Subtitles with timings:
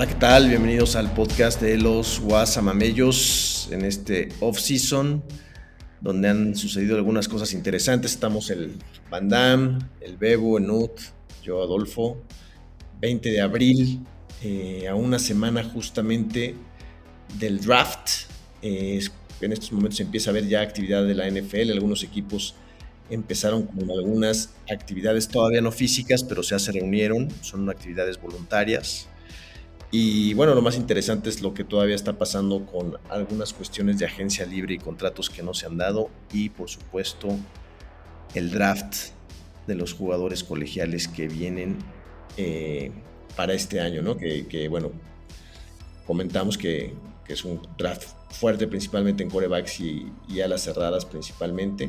[0.00, 0.48] Hola, ¿qué tal?
[0.48, 5.22] Bienvenidos al podcast de los Guasamamellos en este off-season,
[6.00, 8.12] donde han sucedido algunas cosas interesantes.
[8.12, 8.76] Estamos el
[9.10, 10.92] Van Damme, el Bebo, el Nut,
[11.42, 12.16] yo Adolfo,
[12.98, 14.00] 20 de abril,
[14.42, 16.54] eh, a una semana justamente
[17.38, 18.30] del draft.
[18.62, 19.02] Eh,
[19.42, 22.54] en estos momentos empieza a haber ya actividad de la NFL, algunos equipos
[23.10, 29.09] empezaron con algunas actividades todavía no físicas, pero ya se reunieron, son actividades voluntarias.
[29.90, 34.06] Y bueno, lo más interesante es lo que todavía está pasando con algunas cuestiones de
[34.06, 37.28] agencia libre y contratos que no se han dado y por supuesto
[38.34, 39.10] el draft
[39.66, 41.78] de los jugadores colegiales que vienen
[42.36, 42.92] eh,
[43.36, 44.16] para este año, ¿no?
[44.16, 44.92] Que, bueno,
[46.06, 46.94] comentamos que,
[47.28, 51.88] es un draft fuerte principalmente en corebacks y, y alas cerradas principalmente,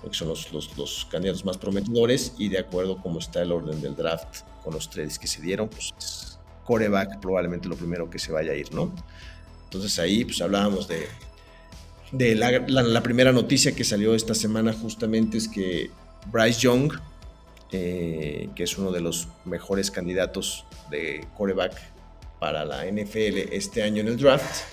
[0.00, 3.94] porque son los, los, candidatos más prometedores y de acuerdo como está el orden del
[3.94, 6.31] draft con los trades que se dieron, pues
[6.64, 8.94] coreback probablemente lo primero que se vaya a ir, ¿no?
[9.64, 11.06] Entonces ahí pues hablábamos de,
[12.36, 15.90] la, primera noticia que salió esta semana justamente es que
[16.30, 16.92] Bryce Young,
[17.72, 21.74] eh, que es uno de los mejores candidatos de coreback
[22.38, 24.64] para la NFL este año en el draft,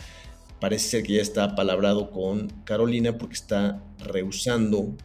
[0.60, 4.96] parece ser que ya está palabrado con Carolina porque está rehusando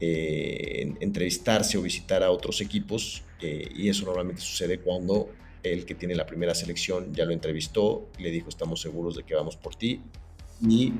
[0.00, 5.30] eh, entrevistarse o visitar a otros equipos eh, y eso normalmente sucede cuando
[5.64, 9.34] el que tiene la primera selección ya lo entrevistó, le dijo estamos seguros de que
[9.34, 10.00] vamos por ti
[10.62, 10.92] y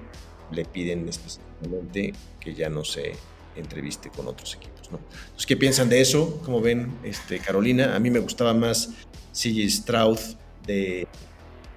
[0.51, 3.13] le piden específicamente que ya no se
[3.57, 4.91] entreviste con otros equipos.
[4.91, 5.01] ¿no?
[5.47, 6.41] ¿qué piensan de eso?
[6.45, 8.91] Como ven, este, Carolina, a mí me gustaba más
[9.33, 10.19] CJ Stroud
[10.67, 11.07] de,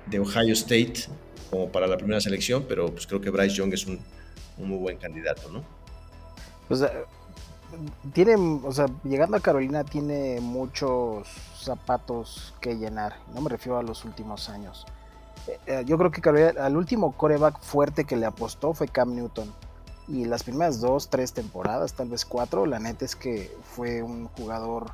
[0.05, 0.93] de, Ohio State
[1.49, 3.99] como para la primera selección, pero pues creo que Bryce Young es un,
[4.57, 5.65] un muy buen candidato, ¿no?
[6.67, 6.81] Pues
[8.13, 11.27] tiene, o sea, llegando a Carolina tiene muchos
[11.59, 13.17] zapatos que llenar.
[13.33, 14.85] No me refiero a los últimos años.
[15.47, 19.15] Eh, eh, yo creo que Carolina, al último coreback fuerte que le apostó fue Cam
[19.15, 19.53] Newton.
[20.07, 24.29] Y las primeras dos, tres temporadas, tal vez cuatro, la neta es que fue un
[24.29, 24.91] jugador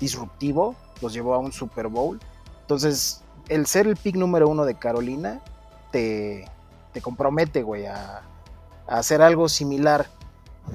[0.00, 2.18] disruptivo, los llevó a un Super Bowl.
[2.62, 5.40] Entonces, el ser el pick número uno de Carolina
[5.92, 6.50] te,
[6.92, 8.22] te compromete, güey, a,
[8.88, 10.08] a hacer algo similar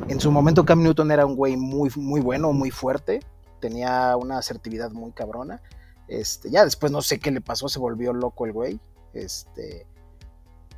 [0.07, 3.21] en su momento Cam Newton era un güey muy, muy bueno, muy fuerte,
[3.59, 5.61] tenía una asertividad muy cabrona.
[6.07, 8.79] Este, ya después no sé qué le pasó, se volvió loco el güey.
[9.13, 9.87] Este,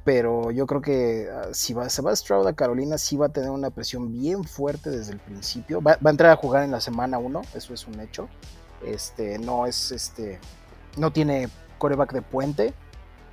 [0.04, 3.30] pero yo creo que ah, si va, se va Stroud a Carolina, sí va a
[3.30, 5.82] tener una presión bien fuerte desde el principio.
[5.82, 8.28] Va, a entrar a jugar en la semana 1, eso es un hecho.
[8.86, 10.40] Este, no es este,
[10.98, 12.74] no tiene coreback de puente.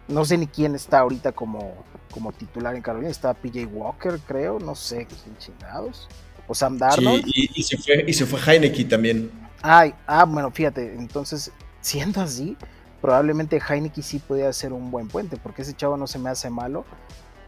[0.09, 1.75] No sé ni quién está ahorita como,
[2.11, 3.11] como titular en Carolina.
[3.11, 4.59] Está PJ Walker, creo.
[4.59, 6.09] No sé qué chingados.
[6.47, 7.25] O Sam Darnold.
[7.25, 9.31] Sí, y, se fue, y se fue Heineke también.
[9.63, 10.95] Ay, ah, bueno, fíjate.
[10.95, 12.57] Entonces, siendo así,
[13.01, 15.37] probablemente Heineke sí podría ser un buen puente.
[15.37, 16.85] Porque ese chavo no se me hace malo.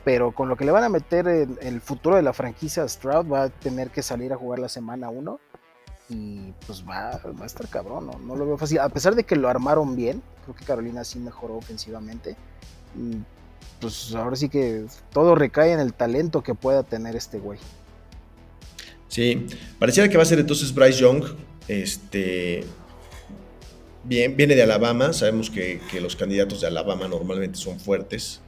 [0.05, 3.31] Pero con lo que le van a meter en el futuro de la franquicia Stroud,
[3.31, 5.39] va a tener que salir a jugar la semana 1
[6.09, 8.19] y pues va, va a estar cabrón, ¿no?
[8.19, 8.81] no lo veo fácil.
[8.81, 12.37] A pesar de que lo armaron bien, creo que Carolina sí mejoró ofensivamente.
[13.83, 17.59] Pues ahora sí que todo recae en el talento que pueda tener este güey.
[19.09, 19.47] Sí,
[19.79, 21.25] pareciera que va a ser entonces Bryce Young.
[21.69, 22.65] Este.
[24.05, 25.13] Bien, viene de Alabama.
[25.13, 28.41] Sabemos que, los candidatos de Alabama normalmente son fuertes.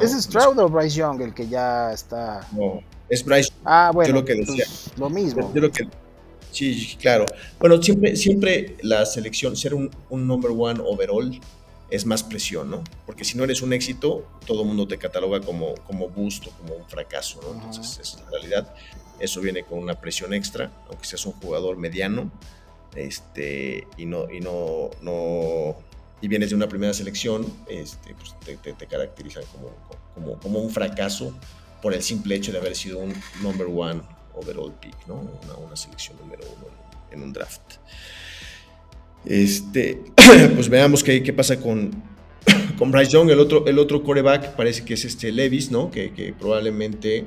[0.00, 2.46] ¿Es Stroud o Bryce Young el que ya está.?
[2.52, 3.52] No, es Bryce.
[3.64, 4.08] Ah, bueno.
[4.08, 4.64] Yo lo que decía.
[4.66, 5.52] Pues, lo mismo.
[5.54, 5.86] Yo lo que,
[6.52, 7.24] Sí, claro.
[7.58, 11.40] Bueno, siempre, siempre la selección, ser un, number one overall
[11.92, 12.82] es más presión, ¿no?
[13.04, 16.50] Porque si no eres un éxito, todo el mundo te cataloga como, como boost o
[16.52, 17.52] como un fracaso, ¿no?
[17.52, 18.74] Entonces, es, en realidad,
[19.20, 22.32] eso viene con una presión extra, aunque seas un jugador mediano,
[22.96, 25.76] este, y no, y no, no,
[26.22, 29.70] y vienes de una primera selección, este, pues te, te, caracterizan como,
[30.14, 31.34] como, como un fracaso
[31.82, 33.12] por el simple hecho de haber sido un
[33.42, 34.00] number one
[34.34, 35.28] overall pick, ¿no?
[35.58, 36.68] Una, selección número uno
[37.10, 37.74] en, un draft.
[39.24, 40.00] Este,
[40.54, 41.90] pues veamos qué, qué pasa con,
[42.78, 45.90] con Bryce Young, el otro, el otro coreback parece que es este Levis, ¿no?
[45.90, 47.26] Que, probablemente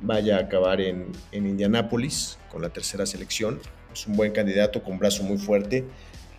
[0.00, 3.60] vaya a acabar en, en Indianápolis con la tercera selección.
[3.92, 5.84] Es un buen candidato con brazo muy fuerte.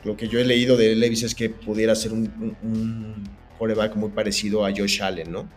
[0.05, 4.65] Lo que yo he leído de Levis es que pudiera ser un, coreback muy parecido
[4.65, 5.49] a Josh Allen, ¿no?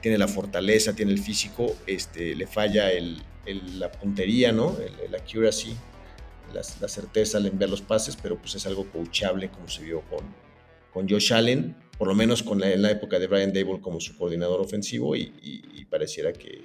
[0.00, 3.20] Tiene la fortaleza, tiene el físico, este, le falla el,
[3.78, 4.76] la puntería, ¿no?
[5.04, 5.74] El, accuracy,
[6.52, 10.24] la, certeza al enviar los pases, pero pues es algo coachable como se vio con,
[10.92, 14.00] con Josh Allen, por lo menos con la, en la época de Brian Dable como
[14.00, 16.62] su coordinador ofensivo y, pareciera que,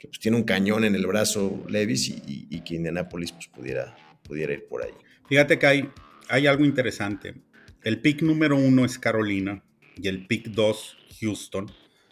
[0.00, 4.66] pues, tiene un cañón en el brazo Levis y, que Indianapolis pues, pudiera, pudiera ir
[4.66, 4.92] por ahí.
[5.28, 5.90] Fíjate que hay,
[6.28, 7.34] hay algo interesante.
[7.82, 9.62] El pick número uno es Carolina
[9.96, 11.70] y el pick dos Houston.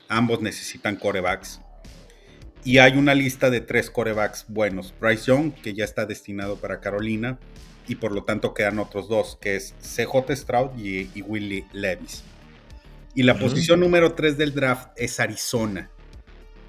[0.08, 1.60] Ambos necesitan corebacks.
[2.64, 4.94] Y hay una lista de tres corebacks buenos.
[5.00, 7.38] Bryce Young, que ya está destinado para Carolina,
[7.88, 12.22] y por lo tanto quedan otros dos, que es CJ Stroud y, y Willie Levis.
[13.14, 15.90] Y la posición número 3 del draft es Arizona,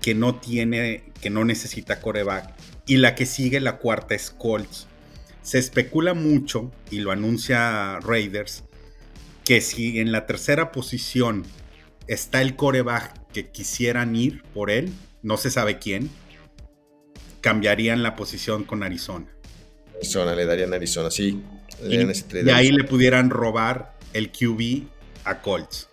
[0.01, 2.53] que no tiene, que no necesita coreback.
[2.85, 4.87] Y la que sigue, la cuarta, es Colts.
[5.41, 8.65] Se especula mucho, y lo anuncia Raiders,
[9.45, 11.43] que si en la tercera posición
[12.07, 14.91] está el coreback que quisieran ir por él,
[15.23, 16.09] no se sabe quién,
[17.41, 19.25] cambiarían la posición con Arizona.
[19.95, 21.41] Arizona, le darían Arizona, sí.
[21.89, 24.83] y, ahí le pudieran robar el QB
[25.23, 25.89] a Colts.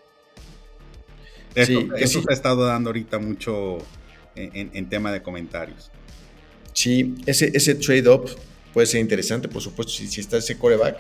[1.55, 3.79] Eso, se ha estado dando ahorita mucho
[4.37, 5.91] en, tema de comentarios.
[6.73, 8.31] Sí, ese, ese trade-up
[8.73, 10.99] puede ser interesante, por supuesto, si, está ese coreback.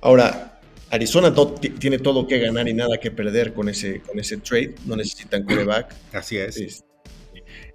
[0.00, 1.34] Ahora, Arizona
[1.78, 4.74] tiene todo que ganar y nada que perder con ese, con ese trade.
[4.86, 5.94] No necesitan coreback.
[6.12, 6.84] Así es.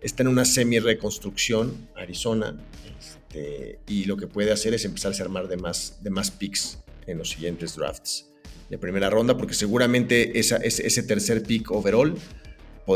[0.05, 2.55] Está en una semi-reconstrucción, Arizona.
[2.99, 6.77] Este, y lo que puede hacer es empezar a armar de más, de más picks
[7.07, 8.29] en los siguientes drafts
[8.69, 12.15] de primera ronda, porque seguramente esa, ese, tercer pick overall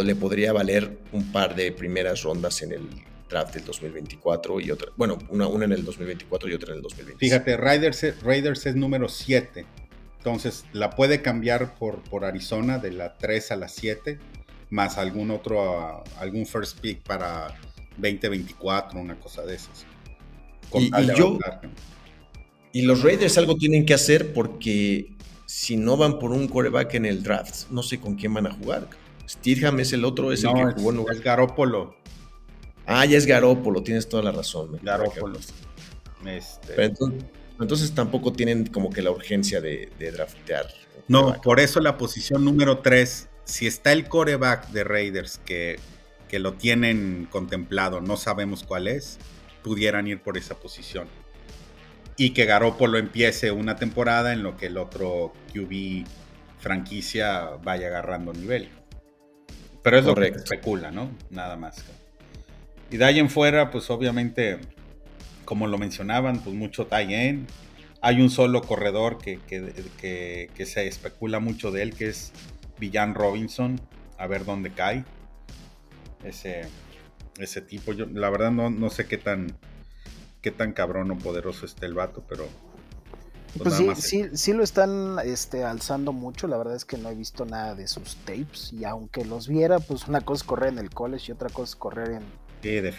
[0.03, 2.88] le podría valer un par de primeras rondas en el
[3.29, 6.81] draft del 2024 y otra, bueno, una, una en el 2024 y otra en el
[6.81, 7.19] 2025.
[7.19, 9.65] Fíjate, Raiders, Raiders es número 7,
[10.17, 14.19] entonces la puede cambiar por, por Arizona de la 3 a la 7,
[14.69, 17.56] más algún otro, algún first pick para
[17.98, 19.86] 2024, una cosa de esas.
[20.74, 21.39] y, yo,
[22.71, 25.12] y los Raiders algo tienen que hacer porque
[25.45, 28.54] si no van por un coreback en el draft, no sé con quién van a
[28.54, 28.88] jugar.
[29.27, 31.95] Steedham es el otro, es el que jugó en Es Garópolo.
[32.86, 34.80] Ah, ya es Garópolo, tienes toda la razón.
[34.81, 35.39] Garópolo.
[36.25, 36.94] Este...
[37.60, 40.68] entonces, tampoco tienen como que la urgencia de, draftear.
[41.07, 45.80] No, por eso la posición número 3, si está el coreback de Raiders que,
[46.28, 49.18] que lo tienen contemplado, no sabemos cuál es,
[49.63, 51.07] pudieran ir por esa posición
[52.19, 56.06] y que Garoppolo empiece una temporada en lo que el otro QB
[56.60, 58.68] franquicia vaya agarrando nivel.
[59.81, 61.10] Pero es lo que se especula, ¿no?
[61.30, 61.84] Nada más.
[62.92, 64.60] Y de ahí en fuera, pues obviamente,
[65.45, 67.40] como lo mencionaban, pues mucho tie
[68.02, 72.34] Hay un solo corredor que, que, se especula mucho de él, que es
[72.80, 73.80] Villan Robinson.
[74.18, 75.06] A ver dónde cae.
[76.24, 76.64] Ese,
[77.38, 77.94] ese tipo.
[77.94, 79.56] Yo la verdad no, no sé qué tan
[80.42, 82.46] qué tan cabrón o poderoso está el vato, pero...
[83.58, 87.10] Pues, pues sí, sí, sí, lo están este, alzando mucho, la verdad es que no
[87.10, 90.74] he visto nada de sus tapes y aunque los viera, pues una cosa es correr
[90.74, 92.24] en el college y otra cosa es correr en,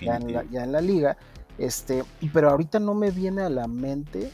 [0.03, 1.17] ya, en la, liga.
[1.57, 4.33] Este, pero ahorita no me viene a la mente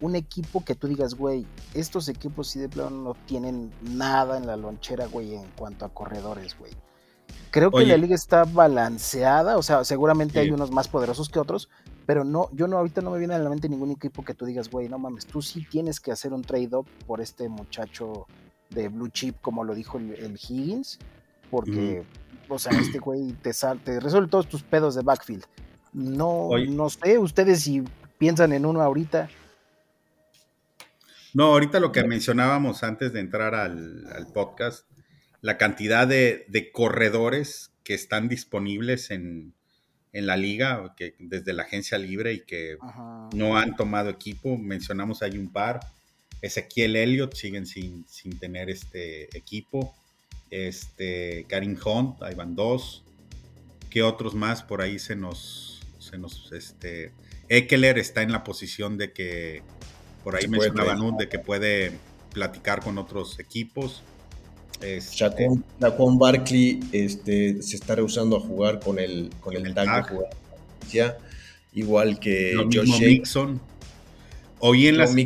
[0.00, 4.46] un equipo que tú digas, güey, estos equipos sí de plano no tienen nada en
[4.46, 6.72] la lonchera, güey, en cuanto a corredores, güey.
[7.50, 11.68] Creo que la liga está balanceada, o sea, seguramente hay unos más poderosos que otros,
[12.06, 14.44] pero no, yo no, ahorita no me viene a la mente ningún equipo que tú
[14.44, 18.26] digas, güey, no mames, tú sí tienes que hacer un trade-up por este muchacho
[18.70, 20.98] de blue chip, como lo dijo el, Higgins,
[21.50, 22.04] porque,
[22.48, 25.44] o sea, este güey te, te resuelve todos tus pedos de backfield.
[25.94, 27.82] No, no sé, ustedes si
[28.18, 29.28] piensan en uno ahorita.
[31.34, 34.86] No, ahorita lo que mencionábamos antes de entrar al, podcast,
[35.40, 39.54] la cantidad de, de, corredores que están disponibles en,
[40.12, 42.76] en la liga, que desde la agencia libre y que
[43.34, 44.56] no han tomado equipo.
[44.56, 45.80] Mencionamos hay un par.
[46.40, 49.94] Ezequiel Elliott siguen sin, sin tener este equipo.
[50.50, 53.04] Este, Karim Hunt, ahí van dos.
[53.90, 57.12] ¿Qué otros más por ahí se nos, se nos, este,
[57.48, 59.62] Eckler está en la posición de que,
[60.28, 61.92] por ahí mencionaban, de que puede
[62.34, 64.02] platicar con otros equipos.
[64.82, 65.48] Este,
[66.18, 70.12] Barkley este, se está rehusando a jugar con el, con el, tag,
[70.92, 71.16] ya,
[71.72, 73.58] igual que Joe Mixon.
[74.58, 75.24] Hoy en Joe,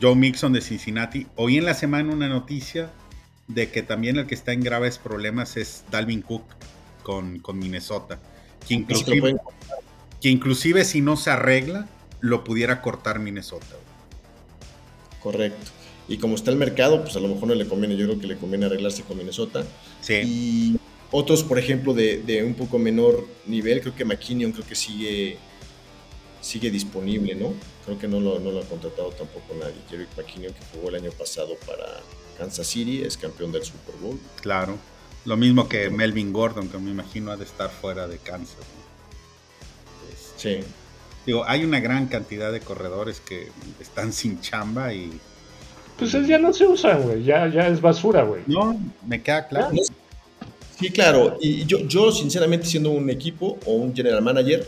[0.00, 1.26] Joe Mixon de Cincinnati.
[1.36, 2.90] Hoy en la semana una noticia
[3.46, 6.44] de que también el que está en graves problemas es Dalvin Cook
[7.02, 8.18] con, con Minnesota.
[8.66, 9.36] Que inclusive,
[10.22, 11.86] que inclusive si no se arregla,
[12.20, 13.76] lo pudiera cortar Minnesota.
[15.22, 15.70] Correcto.
[16.08, 17.96] Y como está el mercado, pues a lo mejor no le conviene.
[17.96, 19.64] Yo creo que le conviene arreglarse con Minnesota.
[20.00, 20.14] Sí.
[20.24, 24.74] Y otros, por ejemplo, de, de un poco menor nivel, creo que McKinnon creo que
[24.74, 25.36] sigue,
[26.40, 27.52] sigue disponible, ¿no?
[27.84, 29.76] Creo que no lo, no lo ha contratado tampoco nadie.
[29.90, 32.00] Jerry McKinnon, que jugó el año pasado para
[32.38, 34.18] Kansas City, es campeón del Super Bowl.
[34.40, 34.78] Claro.
[35.24, 38.56] Lo mismo que Melvin Gordon, que me imagino ha de estar fuera de Kansas.
[38.56, 38.88] ¿no?
[40.38, 40.60] Sí.
[41.28, 43.48] Digo, hay una gran cantidad de corredores que
[43.80, 45.10] están sin chamba y
[45.98, 47.22] Pues es- ya no se usan, güey.
[47.22, 48.40] Ya, ya es basura, güey.
[48.46, 49.72] no, me queda claro.
[50.80, 51.36] Sí, claro.
[51.38, 54.66] Y yo, yo, sinceramente, siendo un equipo o un general manager,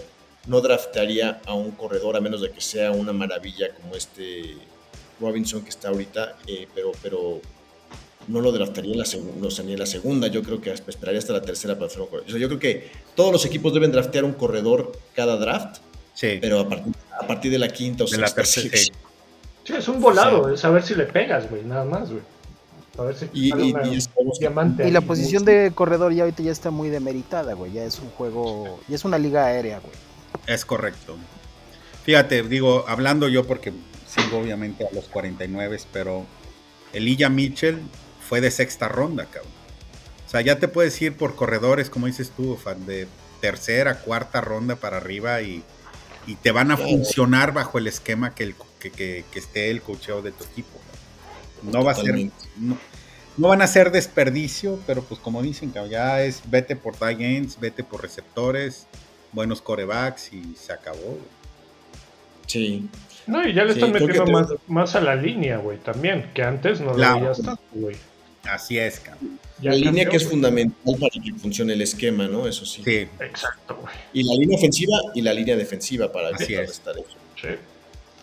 [0.49, 4.55] no draftaría a un corredor a menos de que sea una maravilla como este
[5.19, 7.41] Robinson que está ahorita, eh, pero, pero
[8.29, 10.27] no lo draftaría en la segunda, o sea, ni en la segunda.
[10.29, 12.29] Yo creo que esperaría hasta la tercera para hacer un corredor.
[12.29, 15.79] O sea, yo creo que todos los equipos deben draftear un corredor cada draft,
[16.15, 18.63] Sí, pero a partir, a partir de la quinta o de la sexta tercera.
[18.69, 18.97] selección.
[19.65, 22.23] Sí, es un volado, es saber si le pegas, güey, nada más, güey.
[22.99, 23.99] A ver si Y, y- una- y
[24.41, 24.91] diamante.
[24.91, 27.73] La posición de corredor ya ahorita ya está muy demeritada, güey.
[27.73, 29.93] Ya es un juego, ya es una liga aérea, güey.
[30.47, 31.17] Es correcto.
[32.05, 33.73] Fíjate, digo, hablando yo porque
[34.07, 36.27] sigo obviamente a los 49, pero
[36.93, 37.79] Elijah Mitchell
[38.29, 39.53] fue de sexta ronda, cabrón.
[40.27, 43.07] O sea, ya te puedes ir por corredores, como dices tú, fan, de
[43.41, 45.63] tercera, cuarta ronda para arriba y,
[46.31, 49.83] y te van a funcionar bajo el esquema que, el, que, que- que esté el
[49.83, 50.79] cocheo de tu equipo.
[51.63, 51.83] ¿no?
[51.85, 52.15] Va a ser,
[52.57, 52.79] no,
[53.37, 57.59] no van a ser desperdicio, pero pues como dicen, ya es vete por tight ends,
[57.61, 58.87] vete por receptores,
[59.33, 61.19] buenos corebacks y se acabó.
[62.47, 62.89] Sí.
[63.27, 66.31] No, y ya le Sí, están metiendo te- más, más a la línea, güey, también,
[66.35, 67.97] que antes no lo veías tanto, güey.
[68.45, 69.39] Así es, cabrón.
[69.63, 72.47] Ya la línea que es fundamental para que funcione el esquema, ¿no?
[72.49, 72.83] Eso sí.
[72.85, 73.95] Sí, Exacto, güey.
[74.13, 77.17] Y la línea ofensiva y la línea defensiva para Así contrarrestar eso.
[77.41, 77.49] Sí.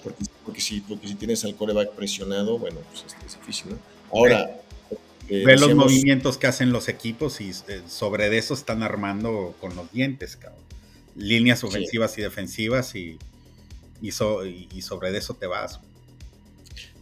[0.03, 3.77] Porque, porque, si, porque si tienes al coreback presionado, bueno, pues es, es difícil, ¿no?
[4.11, 4.61] Ahora,
[5.29, 9.55] eh, ve los movimientos que hacen los equipos y eh, sobre de eso están armando
[9.59, 10.61] con los dientes, cabrón.
[11.15, 13.17] Líneas ofensivas y defensivas y,
[14.01, 15.79] y, so- y- y sobre de eso te vas.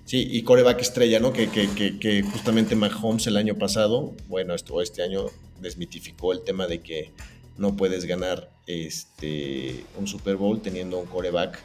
[0.05, 1.33] Sí, y coreback estrella, ¿no?
[1.33, 5.25] Que, que, que, que justamente Mahomes el año pasado, bueno, esto este año
[5.61, 7.11] desmitificó el tema de que
[7.57, 11.59] no puedes ganar este un Super Bowl teniendo un coreback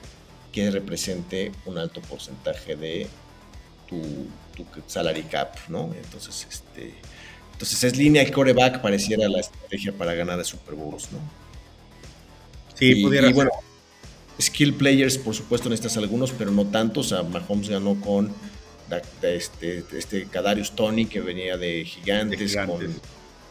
[0.52, 3.06] que represente un alto porcentaje de
[3.88, 4.00] tu,
[4.56, 5.92] tu salary cap, ¿no?
[5.94, 6.94] Entonces, este,
[7.52, 11.18] entonces es línea y coreback pareciera la estrategia para ganar a Super Bowls, ¿no?
[12.74, 13.34] Sí, y, pudiera y ser.
[13.34, 13.50] bueno,
[14.40, 17.12] skill players, por supuesto, necesitas algunos, pero no tantos.
[17.12, 18.32] O sea, Mahomes ganó con
[19.22, 22.90] este, este Kadarius Tony, que venía de Gigantes, De Gigantes.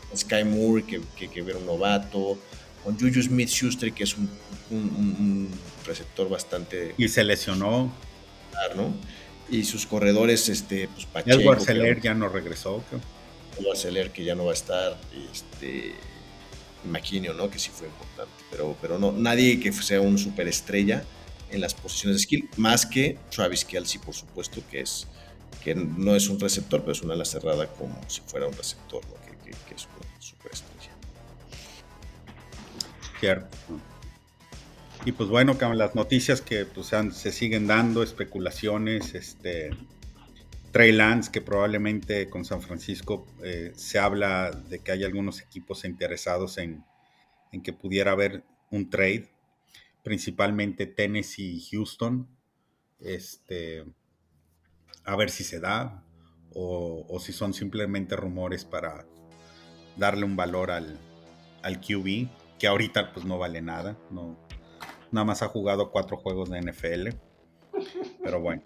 [0.09, 2.37] con Sky Moore, que, que, que era un novato,
[2.83, 4.29] con Juju Smith Schuster, que es un,
[4.71, 5.49] un- un- un
[5.85, 7.91] receptor bastante Y se lesionó.
[9.51, 12.83] Y sus corredores, este, pues Pacheco, Edward Seller ya no regresó.
[12.89, 13.01] cabrón.
[13.59, 14.97] Edward Seller, que ya no va a estar,
[15.33, 15.93] este,
[16.85, 17.49] McKinnon, ¿no?
[17.49, 21.03] Que sí fue importante, pero, pero no, nadie que sea un superestrella
[21.51, 25.07] en las posiciones de skill, más que Travis Kelsey, por supuesto, que es
[25.63, 29.03] que no es un receptor, pero es una ala cerrada como si fuera un receptor,
[29.07, 29.15] ¿no?
[29.43, 30.91] que, es una superestrella.
[33.19, 33.57] Cierto.
[35.05, 39.71] Y pues bueno, las noticias que pues, se siguen dando, especulaciones, este
[40.71, 45.83] Trey Lance, que probablemente con San Francisco eh, se habla de que hay algunos equipos
[45.85, 46.83] interesados en,
[47.51, 49.29] en que pudiera haber un trade,
[50.03, 52.27] principalmente Tennessee y Houston.
[52.99, 53.85] Este,
[55.05, 56.03] a ver si se da
[56.53, 59.05] o, o si son simplemente rumores para
[59.97, 60.99] darle un valor al,
[61.63, 62.27] al QB,
[62.59, 64.37] que ahorita pues no vale nada, no,
[65.11, 67.09] nada más ha jugado cuatro juegos de NFL,
[68.23, 68.61] pero bueno.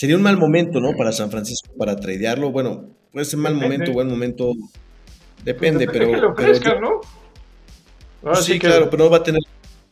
[0.00, 0.96] Sería un mal momento, ¿no?
[0.96, 2.50] Para San Francisco, para tradearlo.
[2.50, 3.74] Bueno, puede ser mal Depende.
[3.76, 4.52] momento, buen momento.
[5.44, 6.06] Depende, Depende pero.
[6.06, 7.00] que le pero ofrezcan, yo- ¿no?
[8.30, 9.42] Ahora sí, que- claro, pero no va a tener.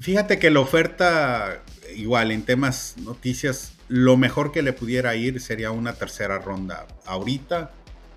[0.00, 1.62] Fíjate que la oferta,
[1.94, 7.70] igual en temas noticias, lo mejor que le pudiera ir sería una tercera ronda ahorita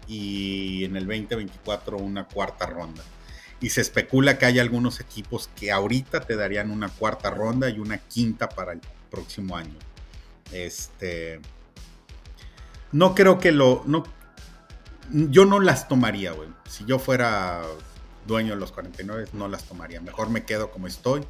[0.08, 3.04] y en el 2024 una cuarta ronda.
[3.60, 7.80] Y se especula que hay algunos equipos que ahorita te darían una cuarta ronda y
[7.80, 8.80] una quinta para el
[9.10, 9.76] próximo año.
[10.54, 11.42] Este.
[12.92, 13.84] No creo que lo.
[13.86, 14.04] No,
[15.12, 16.50] yo no las tomaría, güey.
[16.70, 17.62] Si yo fuera
[18.28, 20.02] dueño de los 49, no las tomaría.
[20.02, 21.24] Mejor me quedo como estoy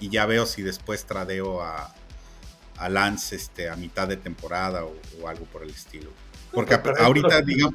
[0.00, 1.92] y ya veo si después tradeo a,
[2.76, 6.10] a Lance este, a mitad de temporada o, o algo por el estilo.
[6.52, 7.74] Porque ahorita, digamos,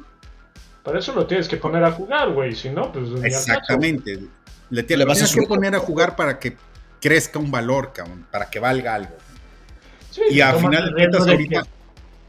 [0.82, 2.54] Para eso lo tienes que poner a jugar, güey.
[2.54, 3.08] Si no, pues.
[3.24, 4.20] exactamente.
[4.70, 5.48] Le, tie- le vas a tienes que soltar.
[5.48, 6.56] poner a jugar para que
[7.00, 9.16] crezca un valor, cabrón, para que valga algo.
[10.10, 11.62] Sí, Y a final de cuentas, ahorita,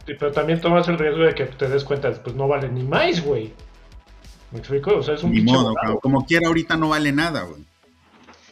[0.05, 3.23] pero también tomas el riesgo de que te des cuenta, pues no vale ni más,
[3.23, 3.53] güey.
[4.51, 4.95] ¿Me explico?
[4.95, 5.75] O sea, es un Ni modo, volado.
[5.75, 5.99] cabrón.
[6.01, 7.63] como quiera ahorita no vale nada, güey.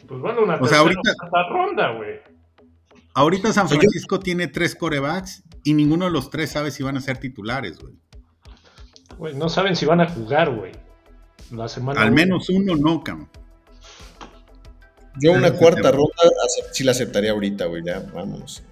[0.06, 1.00] Pues bueno, una O sea, ahorita-
[1.50, 2.20] ronda, güey.
[3.14, 7.00] Ahorita San Francisco tiene tres corebacks y ninguno de los tres sabe si van a
[7.00, 7.94] ser titulares, güey.
[9.16, 10.72] Güey, no saben si van a jugar, güey.
[11.52, 13.30] La semana Al menos uno no, cabrón.
[15.20, 16.12] Yo una cuarta ronda
[16.72, 17.82] sí la aceptaría ahorita, güey.
[17.84, 18.64] Ya, vámonos.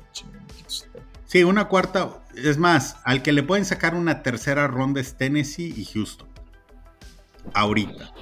[1.26, 2.21] Sí, una cuarta.
[2.36, 6.28] Es más, al que le pueden sacar una tercera ronda es Tennessee y Houston.
[7.54, 8.12] Ahorita.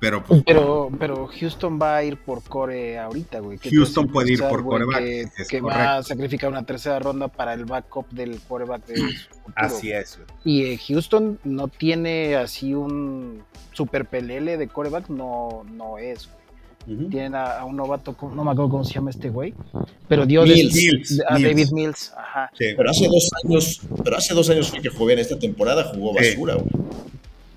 [0.00, 3.58] Pero pues, Pero, pero Houston va a ir por core ahorita, güey.
[3.58, 6.64] ¿Qué te Houston puede ir por güey, quarterback, Que, es que va a sacrificar una
[6.64, 9.52] tercera ronda para el backup del quarterback de futuro.
[9.54, 10.28] así es, güey.
[10.42, 16.28] Y eh, Houston no tiene así un super pelele de quarterback, no, no es.
[16.28, 16.39] güey.
[16.86, 19.54] Tienen a, a un novato, ¿cómo- no me acuerdo cómo se llama este güey,
[20.08, 20.74] pero dio Mills.
[20.74, 21.48] de- Mills, de- a Mills.
[21.48, 22.50] David Mills, ajá.
[22.58, 22.64] Sí.
[22.76, 25.18] Pero hace dos años, pero hace dos años que jugó bien.
[25.18, 26.66] Esta temporada jugó basura, güey.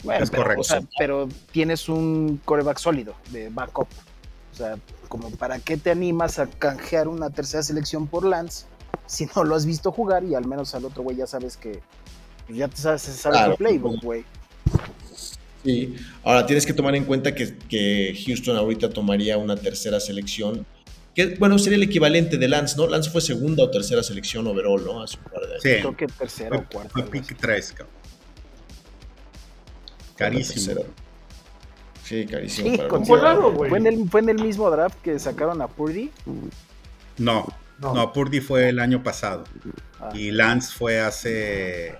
[0.03, 0.61] Bueno, Es pero, correcto.
[0.61, 3.87] o sea, pero tienes un coreback sólido de backup.
[4.51, 4.75] O sea,
[5.07, 8.65] como para qué te animas a canjear una tercera selección por Lance
[9.07, 11.79] si no lo has visto jugar y al menos al otro güey ya sabes que
[12.49, 13.51] ya te sabes, se sabe Claro.
[13.53, 14.25] tu playbook, güey.
[15.63, 15.95] Sí.
[16.23, 20.65] Ahora tienes que tomar en cuenta que, que Houston ahorita tomaría una tercera selección.
[21.15, 22.87] Que, bueno, sería el equivalente de Lance, ¿no?
[22.87, 25.01] Lance fue segunda o tercera selección overall, ¿no?
[25.03, 25.61] Hace un par de años.
[25.63, 25.69] Sí.
[25.79, 26.89] Creo que tercera o cuarta.
[26.91, 27.35] fue pick así.
[27.35, 27.95] 3, cabrón.
[30.17, 30.81] Carísimo.
[32.03, 32.69] Sí, carísimo.
[32.69, 32.89] Sí, para
[33.69, 36.11] fue, en el, fue en el mismo draft que sacaron a Purdy.
[37.17, 37.47] No,
[37.79, 37.93] No.
[37.93, 39.45] no, Purdy fue el año pasado.
[39.99, 41.95] Ah, Y Lance fue hace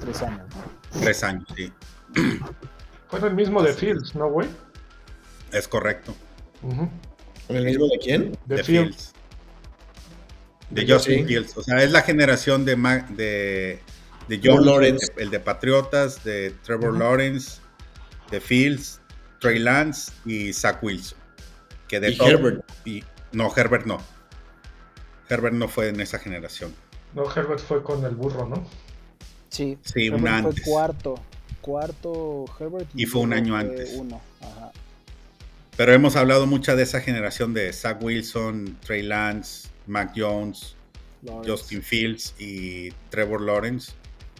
[0.00, 0.42] tres años.
[0.54, 1.00] ¿no?
[1.00, 1.72] tres años, sí.
[3.10, 4.48] Fue el mismo de Fields, ¿no, güey?
[5.52, 6.14] Es correcto.
[6.60, 8.38] ¿Con el mismo de quién?
[8.46, 8.96] De, De Fields.
[8.96, 9.12] Fields.
[10.70, 10.92] De Sí.
[10.92, 11.56] Justin Fields.
[11.56, 13.80] O sea, es la generación de, Ma- de,
[14.28, 15.06] de Trevor Jones, Lawrence.
[15.10, 17.60] el de, el de Patriotas, de Trevor Lawrence,
[18.30, 19.00] de Fields,
[19.40, 21.18] Trey Lance y Zach Wilson.
[21.88, 22.64] Que de Y todo- Herbert.
[22.84, 23.98] y- no, Herbert no.
[25.28, 26.72] Herbert no fue en esa generación.
[27.14, 28.64] No, Herbert fue con el burro, ¿no?
[29.48, 30.64] Sí, Sí, Herbert un fue antes.
[30.64, 31.14] cuarto.
[31.60, 32.88] Cuarto Herbert.
[32.94, 33.92] Y fue un año antes.
[33.94, 34.20] Uno.
[34.40, 34.72] Ajá.
[35.76, 40.76] Pero hemos hablado mucho de esa generación de Zach Wilson, Trey Lance, Mac Jones,
[41.22, 41.50] Lawrence.
[41.50, 43.92] Justin Fields y Trevor Lawrence.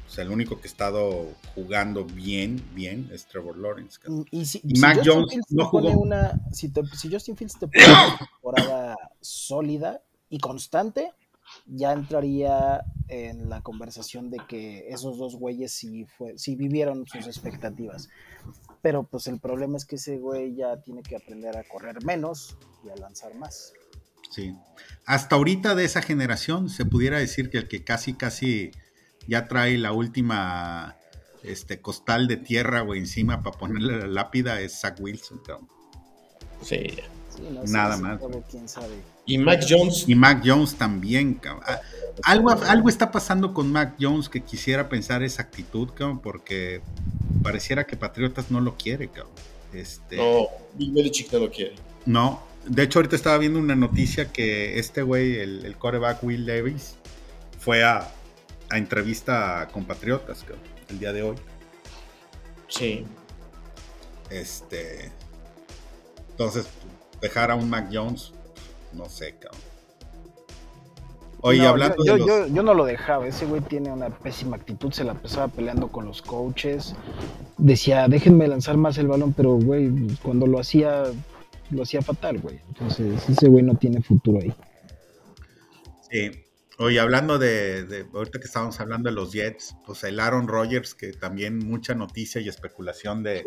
[0.07, 4.01] O sea, el único que ha estado jugando bien, bien es Trevor Lawrence.
[4.33, 5.91] Y, si, Y si Mac Justin Jones Fields no jugó.
[5.91, 11.13] una, si, te- si Justin Fields te pone una temporada sólida y constante,
[11.67, 17.27] ya entraría en la conversación de que esos dos güeyes sí, fue, sí vivieron sus
[17.27, 18.09] expectativas.
[18.83, 22.57] Pero pues el problema es que ese güey ya tiene que aprender a correr menos
[22.85, 23.73] y a lanzar más.
[24.31, 24.55] Sí.
[25.07, 28.71] Hasta ahorita de esa generación se pudiera decir que el que casi, casi
[29.27, 30.97] ya trae la última
[31.43, 35.41] este, costal de tierra, güey, encima para ponerle la lápida es Zach Wilson.
[35.45, 35.69] cabrón.
[36.63, 36.87] Sí.
[37.41, 38.95] Sí, no Nada más, quién sabe.
[39.27, 40.05] Y Mac Jones.
[40.09, 41.65] Y Mac Jones también, cabrón.
[41.67, 41.81] Ah,
[42.25, 46.83] Algo, algo está pasando con Mac Jones que quisiera pensar esa actitud, cabrón, porque
[47.43, 49.33] pareciera que Patriotas no lo quiere, cabrón.
[49.73, 51.77] Este, No, Bill Belichick no lo quiere.
[52.05, 56.45] no, de hecho ahorita estaba viendo una noticia que este güey, el, el quarterback Will
[56.45, 56.97] Levis,
[57.59, 58.11] fue a,
[58.69, 61.37] a entrevista con Patriotas, cabrón, el día de hoy.
[62.69, 63.05] Sí.
[64.29, 65.11] Este,
[66.31, 66.67] entonces,
[67.21, 68.33] dejar a un Mac Jones,
[68.93, 69.61] no sé, cabrón.
[71.43, 72.49] Oye, No, hablando yo, de yo, los...
[72.49, 75.89] yo- yo no lo dejaba, ese güey tiene una pésima actitud, se la pasaba peleando
[75.89, 76.95] con los coaches,
[77.57, 79.91] decía, déjenme lanzar más el balón, pero güey,
[80.23, 81.05] cuando lo hacía,
[81.71, 82.61] lo hacía fatal, güey.
[82.69, 84.53] Entonces, ese güey no tiene futuro ahí.
[86.11, 86.31] Sí.
[86.79, 90.95] Oye, hablando de, de- ahorita que estábamos hablando de los Jets, pues el Aaron Rodgers,
[90.95, 93.45] que también mucha noticia y especulación de,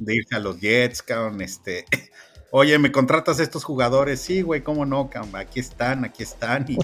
[0.00, 1.84] de irse a los Jets, cabrón, este,
[2.56, 4.20] oye, ¿me contratas a estos jugadores?
[4.20, 5.34] Sí, güey, ¿cómo no, cabrón?
[5.34, 6.74] Aquí están, aquí están, y,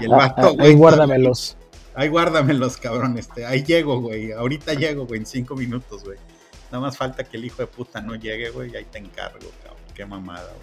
[0.00, 1.58] y el Ah, vato, ah, güey, ahí guárdamelos.
[1.94, 6.16] Ahí guárdamelos, cabrón, este, ahí llego, güey, ahorita llego, güey, en cinco minutos, güey.
[6.72, 9.50] Nada más falta que el hijo de puta no llegue, güey, y ahí te encargo,
[9.62, 10.54] cabrón, qué mamada,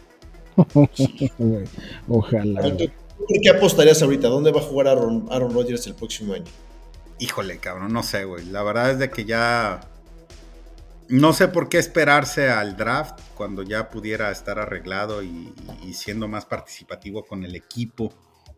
[0.56, 0.90] güey.
[2.08, 2.62] Ojalá.
[2.64, 2.92] ¿Tú güey.
[3.18, 4.28] ¿Por qué apostarías ahorita?
[4.28, 6.46] ¿Dónde va a jugar Aaron, Aaron Rodgers el próximo año?
[7.20, 8.46] Híjole, cabrón, no sé, güey.
[8.46, 9.82] La verdad es de que ya.
[11.10, 16.28] No sé por qué esperarse al draft cuando ya pudiera estar arreglado y, y siendo
[16.28, 18.14] más participativo con el equipo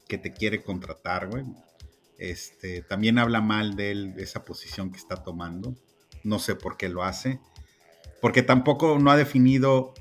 [0.07, 1.45] que te quiere contratar, güey.
[2.17, 5.75] Este, también habla mal de él, esa posición que está tomando.
[6.23, 7.39] No sé por qué lo hace.
[8.21, 9.93] Porque tampoco no ha definido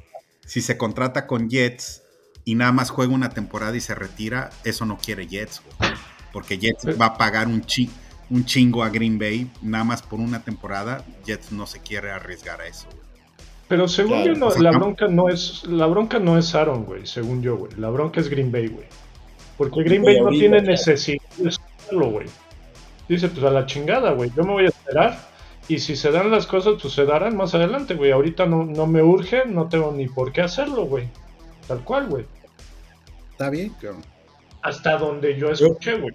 [0.44, 2.02] si se contrata con Jets
[2.44, 4.50] y nada más juega una temporada y se retira.
[4.64, 5.92] Eso no quiere Jets, güey.
[6.32, 7.88] Porque Jets va a pagar un chi
[8.30, 12.60] un chingo a Green Bay nada más por una temporada, Jets no se quiere arriesgar
[12.60, 12.86] a eso.
[12.86, 12.98] güey.
[13.68, 14.32] Pero según Claro.
[14.32, 17.42] yo, no- O sea, la bronca no es la bronca no es Aaron, güey, según
[17.42, 17.72] yo, güey.
[17.76, 18.86] La bronca es Green Bay, güey.
[19.58, 20.70] Porque Green Bay no tiene claro.
[20.72, 22.26] necesidad de hacerlo, güey.
[23.08, 24.30] Dice, pues a la chingada, güey.
[24.36, 25.18] Yo me voy a esperar.
[25.68, 28.10] Y si se dan las cosas, pues se darán más adelante, güey.
[28.10, 31.08] Ahorita no, no me urge, no tengo ni por qué hacerlo, güey.
[31.66, 32.24] Tal cual, güey.
[33.32, 34.02] Está bien, cabrón.
[34.62, 36.14] Hasta donde yo escuché, güey.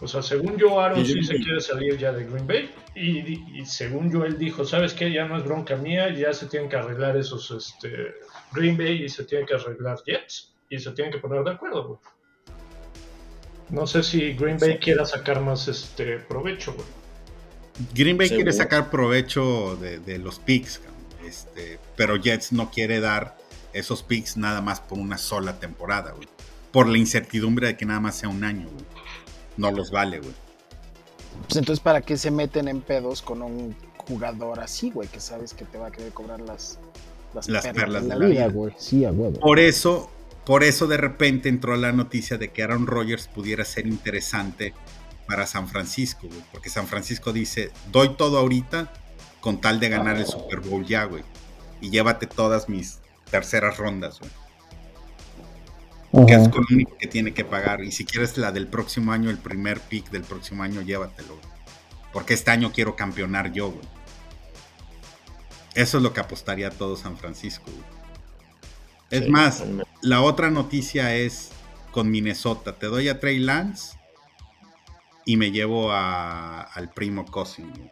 [0.00, 2.70] O sea, según yo, Aaron Sí, se quiere salir ya de Green Bay.
[2.94, 5.10] Y, y según yo, él dijo, ¿sabes qué?
[5.10, 8.14] Ya no es bronca mía, ya se tienen que arreglar esos este,
[8.52, 10.52] Green Bay y se tienen que arreglar Jets.
[10.68, 11.98] Y se tienen que poner de acuerdo, güey.
[13.70, 16.86] No sé si Green Bay quiera sacar más este provecho, güey.
[17.94, 20.94] Green Bay quiere sacar provecho de, de los picks, cabrón.
[21.26, 23.36] este, pero Jets no quiere dar
[23.72, 26.28] esos picks nada más por una sola temporada, güey.
[26.70, 28.84] Por la incertidumbre de que nada más sea un año, güey.
[29.56, 30.32] No los vale, güey.
[31.48, 35.08] Pues entonces, ¿para qué se meten en pedos con un jugador así, güey?
[35.08, 36.78] Que sabes que te va a querer cobrar las,
[37.46, 38.54] Las perlas de de la la vida, vida.
[38.54, 38.72] güey.
[38.78, 39.38] Sí, a huevo.
[39.40, 40.10] Por eso,
[40.44, 44.72] por eso de repente entró la noticia de que Aaron Rodgers pudiera ser interesante
[45.28, 46.42] para San Francisco, güey.
[46.52, 48.92] Porque San Francisco dice, doy todo ahorita
[49.40, 51.22] con tal de ganar el Super Bowl ya, güey.
[51.80, 54.30] Y llévate todas mis terceras rondas, güey.
[56.24, 57.82] Que es con lo único que tiene que pagar.
[57.82, 61.46] Y si quieres la del próximo año, el primer pick del próximo año, llévatelo, güey.
[62.12, 63.86] Porque este año quiero campeonar yo, güey.
[65.74, 67.84] Eso es lo que apostaría todo San Francisco, güey.
[69.10, 69.62] Es Sí, más,
[70.02, 71.50] la otra noticia es
[71.90, 72.76] con Minnesota.
[72.78, 73.96] Te doy a Trey Lance
[75.24, 77.70] y me llevo a- al primo Cousin.
[77.70, 77.90] güey.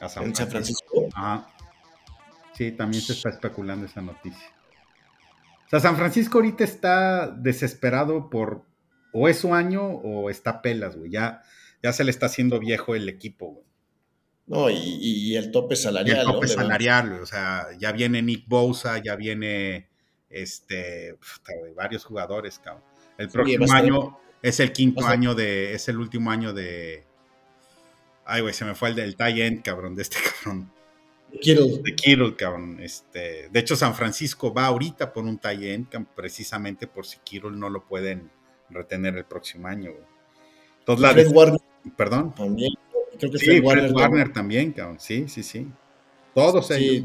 [0.00, 0.84] A San en San Francisco.
[0.90, 1.18] Francisco.
[1.18, 1.46] Ajá.
[2.56, 4.52] Sí, también se está especulando esa noticia.
[5.72, 8.66] O sea, San Francisco ahorita está desesperado por
[9.14, 11.10] o es su año o está pelas, güey.
[11.10, 11.42] Ya,
[11.82, 13.66] ya se le está haciendo viejo el equipo, güey.
[14.44, 16.18] No, y, el tope Y salarial.
[16.18, 19.88] el tope salarial, o sea, ya viene Nick Bosa, ya viene
[20.28, 21.16] este
[21.74, 22.84] varios jugadores, cabrón.
[23.16, 27.06] El próximo año es el quinto año de, es el último año de.
[28.26, 30.70] Ay, güey, se me fue el del tie end, cabrón, de este cabrón.
[31.40, 31.78] Kittle.
[31.82, 32.78] De Kittle, cabrón.
[32.80, 37.68] Este, de hecho, San Francisco va ahorita por un tie precisamente por si Kittle no
[37.70, 38.30] lo pueden
[38.70, 40.04] retener el próximo año, güey.
[40.80, 41.60] Entonces, la Fred Warner
[41.96, 42.34] perdón.
[42.34, 42.72] también.
[43.18, 44.32] Creo que Sí, Fred Fred Warner.
[44.32, 44.98] También, cabrón.
[45.00, 45.68] Sí, sí, sí.
[46.34, 46.74] Todos Sí.
[46.74, 47.04] ellos.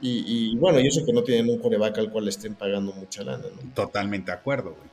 [0.00, 2.92] Y, y bueno, y eso que no tienen un coreback al cual le estén pagando
[2.92, 3.72] mucha lana, ¿no?
[3.74, 4.90] Totalmente de acuerdo, güey.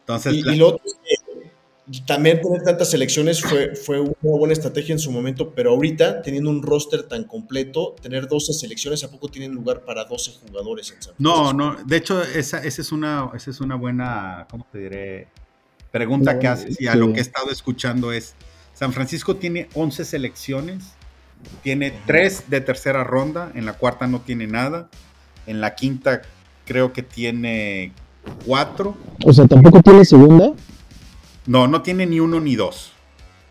[0.00, 1.15] Entonces, Y, la- y lo otro es que
[2.04, 6.50] también tener tantas selecciones fue, fue una buena estrategia en su momento, pero ahorita, teniendo
[6.50, 11.02] un roster tan completo, tener 12 selecciones, ¿a poco tienen lugar para 12 jugadores en
[11.02, 11.56] San no, Francisco?
[11.56, 15.28] no, de hecho, esa, esa es una, esa es una buena, ¿cómo te diré?
[15.92, 16.98] Pregunta que haces y a sí.
[16.98, 18.34] lo que he estado escuchando es,
[18.74, 20.84] San Francisco tiene 11 selecciones,
[21.62, 24.88] tiene 3 de tercera ronda, en la cuarta no tiene nada,
[25.46, 26.22] en la quinta
[26.66, 27.92] creo que tiene
[28.44, 30.52] 4, O sea, tampoco tiene segunda.
[31.46, 32.92] No, no tiene ni uno ni dos,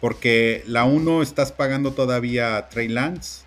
[0.02, 3.46] porque la 1 estás pagando todavía a Trey Lance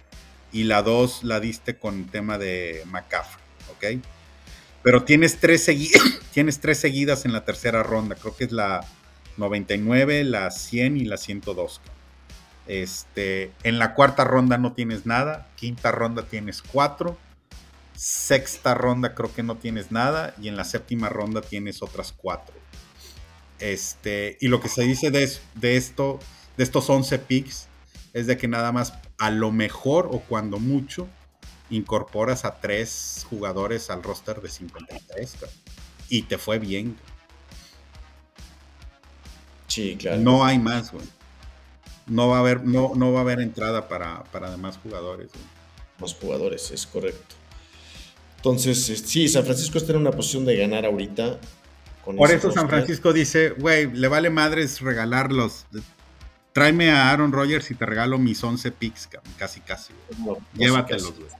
[0.52, 4.04] y la 2 la diste con tema de McCaffrey, ¿ok?
[4.82, 5.70] Pero tienes tres,
[6.32, 8.86] tienes tres seguidas en la tercera ronda, creo que es la
[9.36, 11.80] 99, la 100 y la 102.
[12.66, 17.18] Este, en la cuarta ronda no tienes nada, quinta ronda tienes cuatro,
[17.94, 22.54] sexta ronda creo que no tienes nada y en la séptima ronda tienes otras cuatro.
[23.60, 26.18] Este, y lo que se dice de, es- de esto,
[26.56, 27.66] de estos 11 picks,
[28.12, 31.08] es de que nada más a lo mejor o cuando mucho
[31.70, 35.50] incorporas a tres jugadores al roster de 53 cabrón.
[36.08, 36.96] y te fue bien.
[39.66, 40.20] Sí, claro.
[40.20, 41.04] No hay más, güey.
[42.06, 45.28] No va a haber, no, no va a haber entrada para, para demás jugadores.
[45.32, 45.44] güey.
[46.00, 47.34] Más jugadores, es correcto.
[48.36, 51.38] Entonces, sí, San Francisco está en una posición de ganar ahorita.
[52.04, 52.68] Con Por eso San.
[52.68, 55.66] Francisco dice, güey, le vale madres regalarlos.
[56.52, 59.92] Tráeme a Aaron Rodgers y te regalo mis 11 picks, cabrón, casi casi.
[60.08, 60.26] güey.
[60.26, 61.30] No, Llévatelos, güey.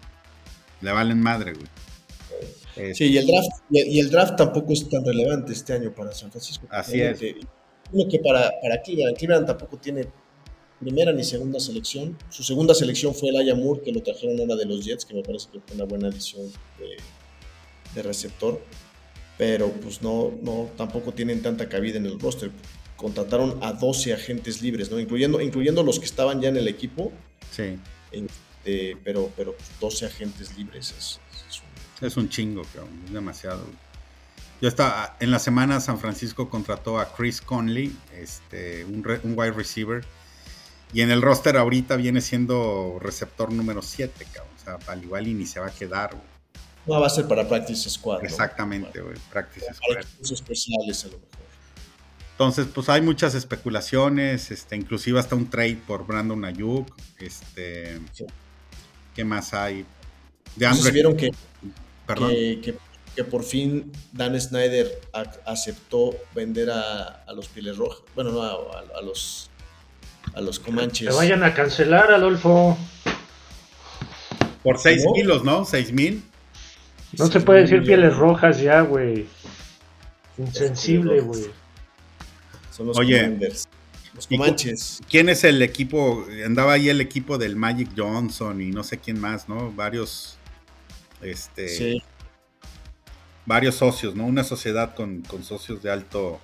[0.81, 2.95] Le valen madre, güey.
[2.95, 6.31] Sí, y el draft, y, el draft tampoco es tan relevante este año para San
[6.31, 6.67] Francisco.
[6.71, 7.21] Así es.
[7.91, 10.07] Uno que para, para Cleveland, Cleveland tampoco tiene
[10.79, 12.17] primera ni segunda selección.
[12.29, 15.15] Su segunda selección fue el Aya Moore, que lo trajeron ahora de los Jets, que
[15.15, 16.47] me parece que fue una buena adición
[16.79, 16.97] de,
[17.95, 18.61] de receptor.
[19.39, 22.51] Pero pues no, no, tampoco tienen tanta cabida en el roster.
[22.97, 24.99] Contrataron a 12 agentes libres, ¿no?
[24.99, 27.13] Incluyendo, incluyendo los que estaban ya en el equipo,
[27.53, 27.79] Sí,
[28.65, 33.01] eh, pero, pero pues, 12 agentes libres es, es un- es un chingo, cabrón.
[33.07, 33.65] Es demasiado.
[34.61, 39.39] Yo estaba, en la semana San Francisco contrató a Chris Conley, este, un, re- un
[39.39, 40.05] wide receiver,
[40.93, 44.53] y en el roster ahorita viene siendo receptor número 7, cabrón.
[44.61, 46.38] O sea, al igual y ni se va a quedar, güey.
[46.89, 48.19] No, va a ser para Practice Squad.
[48.23, 48.25] ¿no?
[48.25, 49.15] Exactamente, güey.
[49.31, 49.97] Practice Para squad.
[49.99, 51.29] equipos especiales, a lo mejor.
[52.33, 56.87] Entonces, pues hay muchas especulaciones, este, inclusive hasta un trade por Brandon Ayuk.
[57.19, 58.25] Este, Sí.
[59.15, 59.85] ¿Qué más hay?
[60.57, 61.33] De No Andre, vieron que,
[62.07, 62.31] perdón.
[62.31, 62.79] que, que-
[63.17, 67.99] que por fin Dan Snyder ac- aceptó vender a, a los Pieles Rojas.
[68.15, 69.51] Bueno, no, a, a- a los
[70.35, 71.09] a los Comanches.
[71.09, 72.79] Te vayan a cancelar, Adolfo.
[74.63, 75.15] Por 6 ¿Cómo?
[75.17, 75.65] kilos, ¿no?
[75.65, 76.23] 6 mil.
[77.17, 79.27] No Sí, se puede decir pieles rojas ya, güey.
[80.37, 81.47] Insensible, güey.
[82.71, 83.21] Son los Oye.
[83.23, 83.65] Commanders.
[84.15, 85.01] Los ¿Y cu- Comanches.
[85.09, 86.25] ¿Quién es el equipo?
[86.45, 89.73] Andaba ahí el equipo del Magic Johnson y no sé quién más, ¿no?
[89.73, 90.39] Varios,
[91.23, 92.03] este, Sí.
[93.47, 94.27] varios socios, ¿no?
[94.27, 96.41] Una sociedad con, con socios de alto,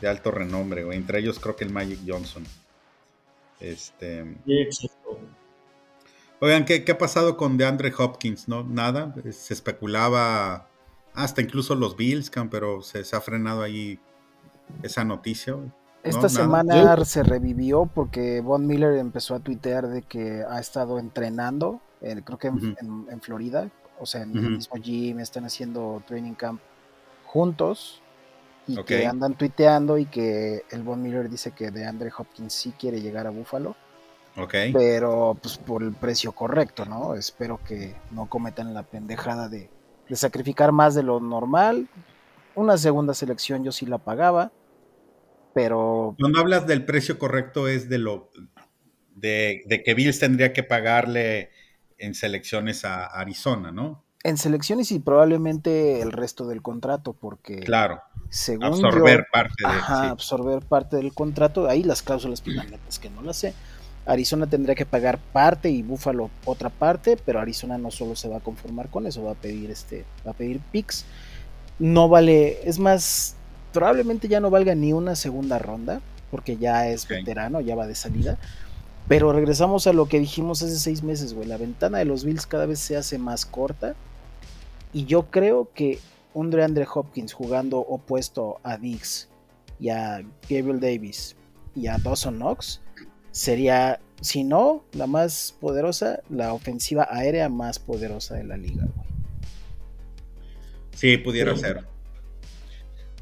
[0.00, 0.98] de alto renombre, güey.
[0.98, 2.44] Entre ellos creo que el Magic Johnson.
[3.60, 5.20] Este, Sí, exacto.
[6.42, 8.48] Oigan, ¿qué, qué ha pasado con DeAndre Hopkins?
[8.48, 8.62] ¿No?
[8.64, 9.14] Nada.
[9.30, 10.68] Se especulaba
[11.14, 13.98] hasta incluso los Bills, pero se, se ha frenado ahí
[14.82, 15.56] esa noticia.
[16.02, 16.28] Esta nada.
[16.28, 22.20] semana se revivió porque Von Miller empezó a tuitear de que ha estado entrenando, eh,
[22.24, 22.66] creo que en, Ujú.
[22.80, 26.60] en- en Florida, o sea, en el mismo gym, están haciendo training camp
[27.24, 28.02] juntos
[28.66, 32.72] y que andan tuiteando y que el Von Miller dice que de Andre Hopkins sí
[32.78, 33.76] quiere llegar a Buffalo,
[34.36, 34.54] Ok.
[34.72, 37.14] pero pues por el precio correcto, ¿no?
[37.14, 39.68] Espero que no cometan la pendejada de,
[40.08, 41.88] de sacrificar más de lo normal.
[42.54, 44.52] Una segunda selección yo sí la pagaba,
[45.54, 48.30] pero Cuando hablas del precio correcto es de lo
[49.14, 51.50] de, de que Bills tendría que pagarle
[51.98, 54.02] en selecciones a Arizona, ¿no?
[54.24, 59.66] en selecciones y probablemente el resto del contrato, porque Claro, según absorber yo, parte de
[59.66, 60.10] ajá, sí.
[60.10, 63.54] absorber parte del contrato, ahí las cláusulas pues, la neta es que no las sé.
[64.04, 68.38] Arizona tendría que pagar parte y Buffalo otra parte, pero Arizona no solo se va
[68.38, 71.04] a conformar con eso, va a pedir este, va a pedir picks.
[71.78, 73.36] No vale, es más,
[73.72, 77.94] probablemente ya no valga ni una segunda ronda, porque ya es veterano, ya va de
[77.94, 78.38] salida.
[79.08, 81.46] Pero regresamos a lo que dijimos hace seis meses, güey.
[81.46, 83.94] La ventana de los Bills cada vez se hace más corta.
[84.92, 85.98] Y yo creo que
[86.34, 89.28] un DeAndre Hopkins jugando opuesto a Diggs
[89.80, 91.36] y a Gabriel Davis
[91.74, 92.80] y a Dawson Knox
[93.32, 99.08] sería, si no, la más poderosa, la ofensiva aérea más poderosa de la liga, güey.
[100.94, 101.84] Sí, pudiera ser.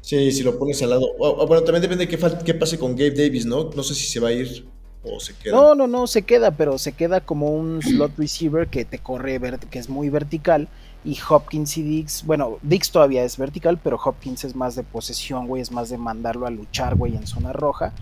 [0.01, 1.15] Sí, si lo pones al lado.
[1.17, 3.69] bueno, también depende de qué, qué pase con Gabe Davis, ¿no?
[3.75, 4.67] No sé si se va a ir
[5.03, 5.55] o se queda.
[5.55, 9.39] No, no, no, se queda, pero se queda como un slot receiver que te corre,
[9.69, 10.67] que es muy vertical.
[11.03, 15.47] Y Hopkins y Diggs, bueno, Diggs todavía es vertical, pero Hopkins es más de posesión,
[15.47, 17.93] güey, es más de mandarlo a luchar, güey, en zona roja.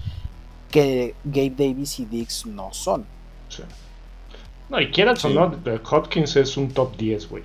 [0.71, 3.05] Que Gabe Davis y Diggs no son.
[3.49, 3.63] Sí.
[4.69, 5.33] No, y quieras o Sí.
[5.33, 7.43] no, eh, Hopkins es un top 10, güey.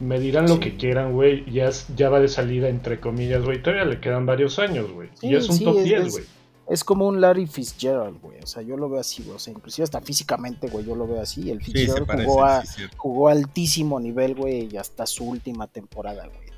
[0.00, 1.50] Me dirán lo que quieran, güey.
[1.50, 3.62] Ya, es- ya va de salida, entre comillas, güey.
[3.62, 5.08] Todavía le quedan varios años, güey.
[5.14, 6.24] Sí, y es un sí, top es- 10, es- güey.
[6.68, 8.40] Es como un Larry Fitzgerald, güey.
[8.42, 9.36] O sea, yo lo veo así, güey.
[9.36, 11.48] O sea, inclusive hasta físicamente, güey, yo lo veo así.
[11.48, 12.26] El Fitzgerald parece.
[12.28, 12.64] jugó, a,
[12.96, 16.48] jugó a altísimo nivel, güey, y hasta su última temporada, güey.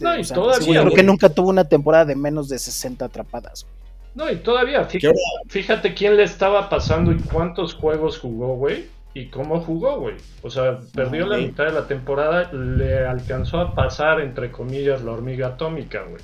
[0.00, 0.94] No, y O sea, todavía, sí, creo güey.
[0.96, 3.64] que nunca tuvo una temporada de menos de 60 atrapadas.
[3.64, 3.77] güey.
[4.18, 4.88] No, y todavía,
[5.46, 8.86] fíjate quién le estaba pasando y cuántos juegos jugó, güey.
[9.14, 10.16] Y cómo jugó, güey.
[10.42, 15.12] O sea, perdió la mitad de la temporada, le alcanzó a pasar, entre comillas, la
[15.12, 16.20] hormiga atómica, güey.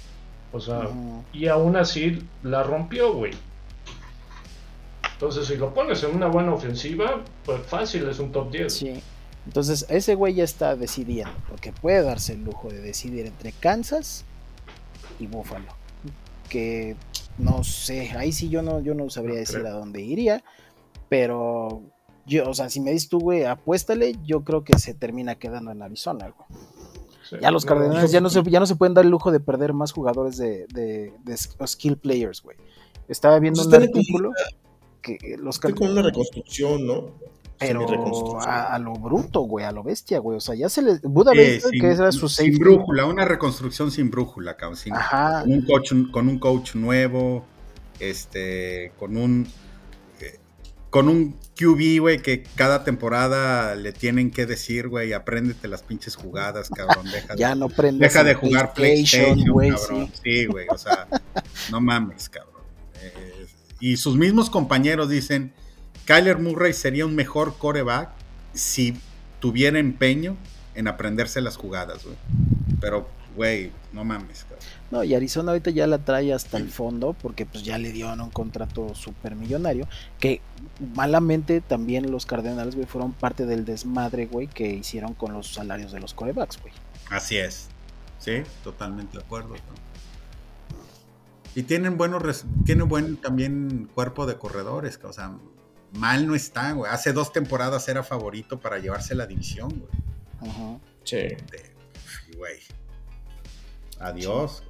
[0.52, 0.88] O sea,
[1.32, 3.30] y aún así la rompió, güey.
[5.12, 8.74] Entonces, si lo pones en una buena ofensiva, pues fácil es un top 10.
[8.74, 9.02] Sí.
[9.46, 14.24] Entonces, ese güey ya está decidiendo, porque puede darse el lujo de decidir entre Kansas
[15.20, 15.66] y Buffalo.
[16.48, 16.96] Que
[17.38, 19.68] no sé, ahí sí yo no, yo no sabría No decir creo.
[19.74, 20.44] a dónde iría,
[21.08, 21.82] pero
[22.26, 25.70] yo, o sea, si me dices tú, güey, apuéstale, yo creo que se termina quedando
[25.70, 26.48] en Arizona, güey.
[27.28, 27.36] Sí.
[27.40, 29.40] Ya los No, Cardenales ya no, se, ya no se pueden dar el lujo de
[29.40, 32.56] perder más jugadores de, de, de skill players, güey.
[33.08, 34.30] Estaba viendo Pues un artículo
[35.02, 37.10] que los Estoy con una reconstrucción, ¿no?
[37.58, 40.36] Pero a, a lo bruto, güey, a lo bestia, güey.
[40.36, 40.98] O sea, ya se le.
[41.02, 42.58] Buda Sí, Baker, sin, que era su sin safety.
[42.58, 44.76] brújula, una reconstrucción sin brújula, cabrón.
[44.76, 45.42] sin- Ajá.
[45.42, 47.44] con, un coach, con un coach nuevo,
[48.00, 49.46] este, con un
[50.20, 50.38] eh,
[50.90, 56.16] con un QB, güey, que cada temporada le tienen que decir, güey, apréndete las pinches
[56.16, 57.06] jugadas, cabrón.
[57.10, 60.10] Deja, Ya de, no prendes deja de jugar PlayStation, güey, cabrón.
[60.12, 60.20] sí.
[60.24, 61.06] Sí, güey, o sea,
[61.70, 62.62] no mames, cabrón.
[63.00, 63.46] Eh,
[63.80, 65.52] y sus mismos compañeros dicen,
[66.06, 68.10] Kyler Murray sería un mejor coreback
[68.52, 68.96] si
[69.40, 70.36] tuviera empeño
[70.74, 72.16] en aprenderse las jugadas, güey.
[72.80, 74.64] Pero güey, no mames, cabrón.
[74.90, 78.20] No, y Arizona ahorita ya la trae hasta el fondo porque pues ya le dieron
[78.20, 79.88] un contrato súper millonario
[80.20, 80.40] que
[80.94, 85.92] malamente también los Cardenales, güey, fueron parte del desmadre, güey, que hicieron con los salarios
[85.92, 86.72] de los corebacks, güey.
[87.10, 87.68] Así es.
[88.18, 89.50] Sí, totalmente de acuerdo.
[89.50, 89.84] ¿no?
[91.54, 95.32] Y tienen buenos, tienen buen también cuerpo de corredores, o sea,
[95.94, 96.90] mal no está, güey.
[96.92, 100.50] Hace dos temporadas era favorito para llevarse la división, güey.
[100.50, 100.78] Ajá.
[101.04, 101.28] Sí.
[102.36, 102.58] Güey.
[104.00, 104.62] Adiós.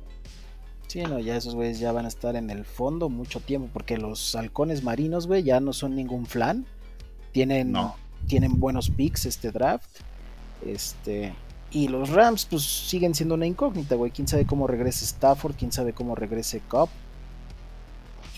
[0.87, 3.97] Sí, no, ya esos güeyes ya van a estar en el fondo mucho tiempo porque
[3.99, 6.67] los halcones marinos, güey, ya no son ningún flan.
[7.33, 7.97] Tienen, No.
[8.29, 10.01] tienen buenos picks este draft.
[10.65, 11.35] Este,
[11.73, 14.13] y los Rams, pues siguen siendo una incógnita, güey.
[14.13, 16.89] Quién sabe cómo regrese Stafford, quién sabe cómo regrese Cobb.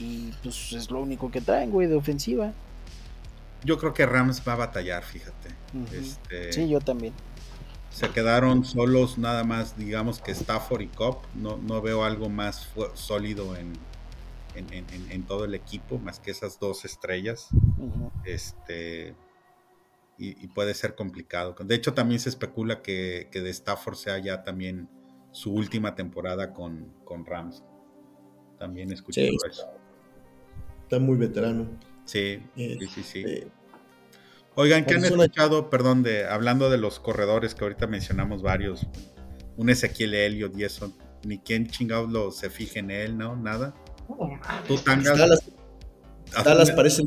[0.00, 2.52] Y pues es lo único que traen, güey, de ofensiva.
[3.66, 5.48] Yo creo que Rams va a batallar, fíjate.
[5.92, 7.12] Este, Sí, yo también.
[7.90, 11.18] Se quedaron solos nada más, digamos que Stafford y Cobb.
[11.34, 13.72] No, no veo algo más sólido en,
[14.54, 17.48] en, en- en- en todo el equipo, más que esas dos estrellas.
[18.24, 19.14] Este,
[20.18, 21.54] y, y puede ser complicado.
[21.64, 24.88] De hecho, también se especula que, que de Stafford sea ya también
[25.32, 27.62] su última temporada con, con Rams.
[28.58, 29.68] También escuché Sí, eso.
[30.82, 31.66] Está muy veterano.
[32.06, 33.24] Sí, Eh, sí, sí, sí.
[33.26, 33.48] Eh,
[34.54, 35.68] Oigan, ¿qué han escuchado?
[35.68, 38.86] Perdón, de hablando de los corredores que ahorita mencionamos varios,
[39.58, 43.36] un Ezequiel Elliott y eso, ni quién chingados lo se fije en él, ¿no?
[43.36, 43.74] Nada.
[44.66, 45.18] Tú tangas.
[45.18, 45.42] Dallas,
[46.42, 47.02] Dallas parece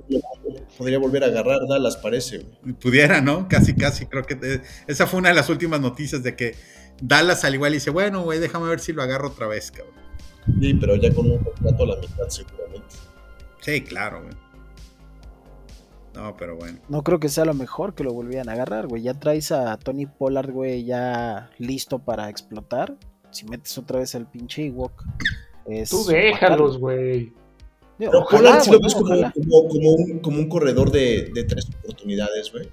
[0.78, 2.74] podría volver a agarrar, Dallas parece, güey.
[2.76, 3.48] Pudiera, ¿no?
[3.48, 4.06] Casi, casi.
[4.06, 6.56] Creo que eh, esa fue una de las últimas noticias de que
[7.02, 9.96] Dallas al igual dice, bueno, güey, déjame ver si lo agarro otra vez, cabrón.
[10.62, 12.96] Sí, pero ya con un contrato a la mitad seguramente.
[13.62, 14.49] Sí, claro, güey.
[16.22, 16.80] No, pero bueno.
[16.90, 19.02] No creo que sea lo mejor que lo volvieran a agarrar, güey.
[19.04, 22.96] Ya traes a Tony Pollard, güey, ya listo para explotar.
[23.32, 25.06] Si metes otra vez al pinche Ewok.
[25.66, 27.32] es Tú déjalos, güey.
[27.98, 29.32] Pero Ojalá, Pollard sí lo ves como, ojalá.
[29.34, 32.70] como, como un, como un corredor de, de tres oportunidades, güey.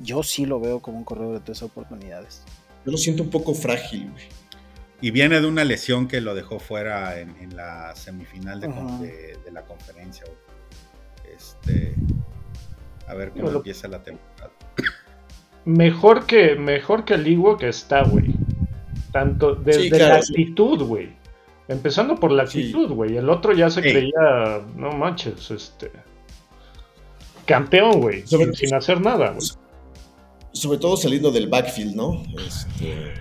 [0.00, 2.42] Yo sí lo veo como un corredor de tres oportunidades.
[2.84, 4.24] Yo lo siento un poco frágil, güey.
[5.00, 9.50] Y viene de una lesión que lo dejó fuera en, en la semifinal de- de
[9.52, 11.34] la conferencia, güey.
[11.36, 11.94] Este.
[13.06, 13.58] A ver cómo Bueno.
[13.58, 14.50] empieza la temporada.
[15.64, 18.34] Mejor que, mejor que el Iwo que está, güey.
[19.12, 20.32] Tanto desde Sí, claro, la sí.
[20.32, 21.10] actitud, güey.
[21.68, 22.60] Empezando por la Sí.
[22.60, 23.16] actitud, güey.
[23.16, 23.90] El otro ya se Sí.
[23.90, 25.92] creía, no manches, este.
[27.46, 28.26] Campeón, güey.
[28.26, 29.46] Sin, sin hacer nada, güey.
[30.52, 32.22] Sobre todo saliendo del backfield, ¿no?
[32.46, 33.14] Este,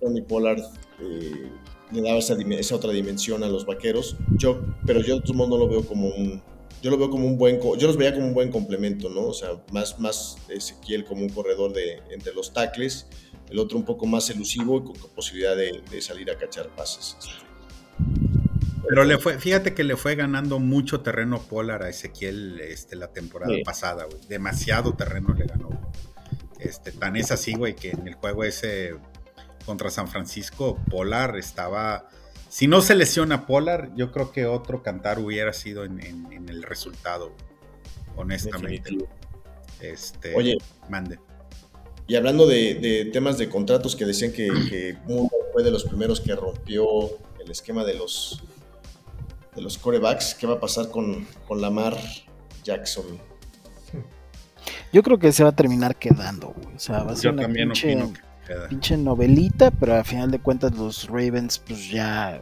[0.00, 0.60] Tony Pollard
[1.00, 1.50] eh,
[1.92, 4.16] le daba esa otra dimensión a los vaqueros.
[4.36, 6.42] Yo, pero yo de todos modos no lo veo como un.
[6.82, 7.60] Yo lo veo como un buen.
[7.78, 9.22] Yo los veía como un buen complemento, ¿no?
[9.22, 13.06] O sea, más, más Ezequiel como un corredor de entre los tackles,
[13.50, 17.16] el otro un poco más elusivo y con posibilidad de, de salir a cachar pases.
[18.88, 23.08] Pero le fue, fíjate que le fue ganando mucho terreno Polar a Ezequiel este, la
[23.08, 23.62] temporada Sí.
[23.62, 24.18] pasada, güey.
[24.28, 25.68] Demasiado terreno le ganó.
[26.58, 28.94] Este, tan es así, güey, que en el juego ese
[29.66, 32.08] contra San Francisco, Polar estaba.
[32.48, 36.48] Si no se lesiona Polar, yo creo que otro cantar hubiera sido en, en- en
[36.48, 37.32] el resultado,
[38.16, 38.68] honestamente.
[38.82, 39.08] Definitivo.
[39.80, 40.56] Este, Oye,
[40.88, 41.18] mande.
[42.06, 45.84] Y hablando de, de temas de contratos que decían que, que Moore fue de los
[45.84, 46.86] primeros que rompió
[47.44, 48.42] el esquema de los
[49.54, 51.96] de los corebacks, ¿qué va a pasar con, con Lamar
[52.64, 53.04] Jackson?
[54.92, 56.76] Yo creo que se va a terminar quedando, güey.
[56.76, 58.68] O sea, va a ser Yo una también pinche, opino que queda.
[58.68, 62.40] pinche novelita, pero a final de cuentas los Ravens, pues ya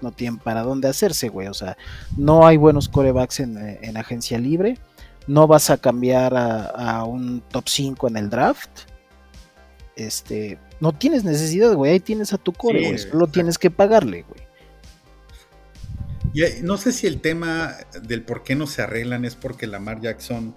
[0.00, 1.48] no tienen para dónde hacerse, güey.
[1.48, 1.76] O sea,
[2.16, 4.78] no hay buenos corebacks en, eh, en agencia libre.
[5.26, 8.70] No vas a cambiar a, a un top 5 en el draft.
[9.96, 11.92] Este, no tienes necesidad, güey.
[11.92, 12.98] Ahí tienes a tu core, Sí, güey.
[12.98, 14.46] Solo tienes que pagarle, güey.
[16.32, 19.66] Y, eh, no sé si el tema del por qué no se arreglan es porque
[19.66, 20.54] Lamar Jackson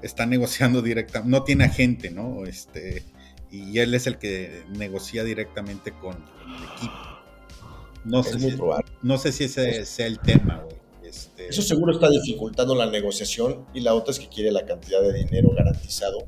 [0.00, 2.46] está negociando directamente, no tiene agente, ¿no?
[2.46, 3.04] Este,
[3.50, 6.94] y él es el que negocia directamente con, el equipo.
[8.04, 8.86] No sé, Es muy si, probable.
[9.02, 10.76] no sé si ese sea el tema, güey.
[11.02, 15.00] Este, Eso seguro está dificultando la negociación y la otra es que quiere la cantidad
[15.00, 16.26] de dinero garantizado,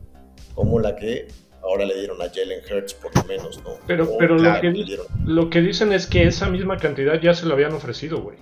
[0.55, 1.29] como la que
[1.63, 3.75] ahora le dieron a Jalen Hurts por lo menos, ¿no?
[3.87, 4.99] Pero- O, pero lo claro, que-.
[5.27, 8.39] Lo que dicen es que esa misma cantidad ya se lo habían ofrecido, güey.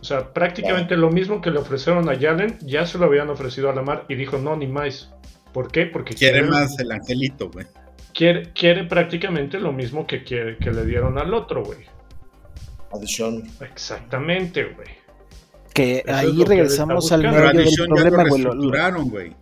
[0.00, 3.70] O sea, prácticamente lo mismo que le ofrecieron a Jalen, ya se lo habían ofrecido
[3.70, 5.12] a Lamar y dijo no, ni más.
[5.52, 5.86] ¿Por qué?
[5.86, 7.66] Porque quiere más el angelito, güey.
[8.14, 11.78] Quiere, quiere prácticamente lo mismo que, quiere, que le dieron al otro, güey.
[12.92, 13.48] a Deshaun.
[13.60, 14.88] Exactamente, güey.
[15.74, 19.34] Que Eso ahí que regresamos al medio del problema, güey.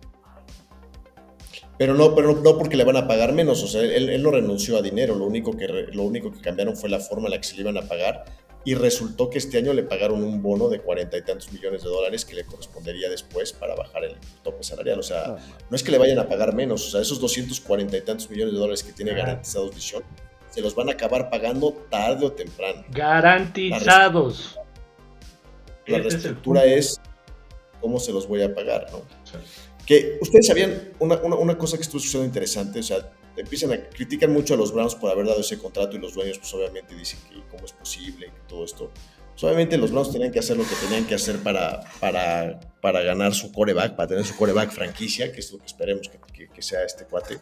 [1.77, 4.29] Pero no, pero no porque le van a pagar menos, o sea, él, él no
[4.31, 7.31] renunció a dinero, lo único, que, re- lo único que cambiaron fue la forma en
[7.31, 8.23] la que se le iban a pagar
[8.63, 11.89] y resultó que este año le pagaron un bono de cuarenta y tantos millones de
[11.89, 15.37] dólares que le correspondería después para bajar el tope salarial, o sea,
[15.69, 18.53] No, es que le vayan a pagar menos, o sea, esos 240 y tantos millones
[18.53, 20.03] de dólares que tiene garantizados Dishon,
[20.49, 22.83] se los van a acabar pagando tarde o temprano.
[22.91, 24.59] Garantizados.
[25.87, 27.01] La Ese es el reestructura es
[27.79, 28.99] cómo se los voy a pagar, ¿no?
[29.23, 29.37] Sí.
[29.85, 33.81] Que ustedes sabían una, una, una cosa que estuvo sucediendo interesante, o sea, empiezan a
[33.89, 36.95] critican mucho a los Browns por haber dado ese contrato y los dueños pues obviamente
[36.95, 38.91] dicen que cómo es posible que todo esto.
[39.31, 43.01] Pues, obviamente los Browns tenían que hacer lo que tenían que hacer para, para, para
[43.01, 46.49] ganar su coreback, para tener su coreback franquicia, que es lo que esperemos que, que-
[46.53, 47.37] que sea este cuate.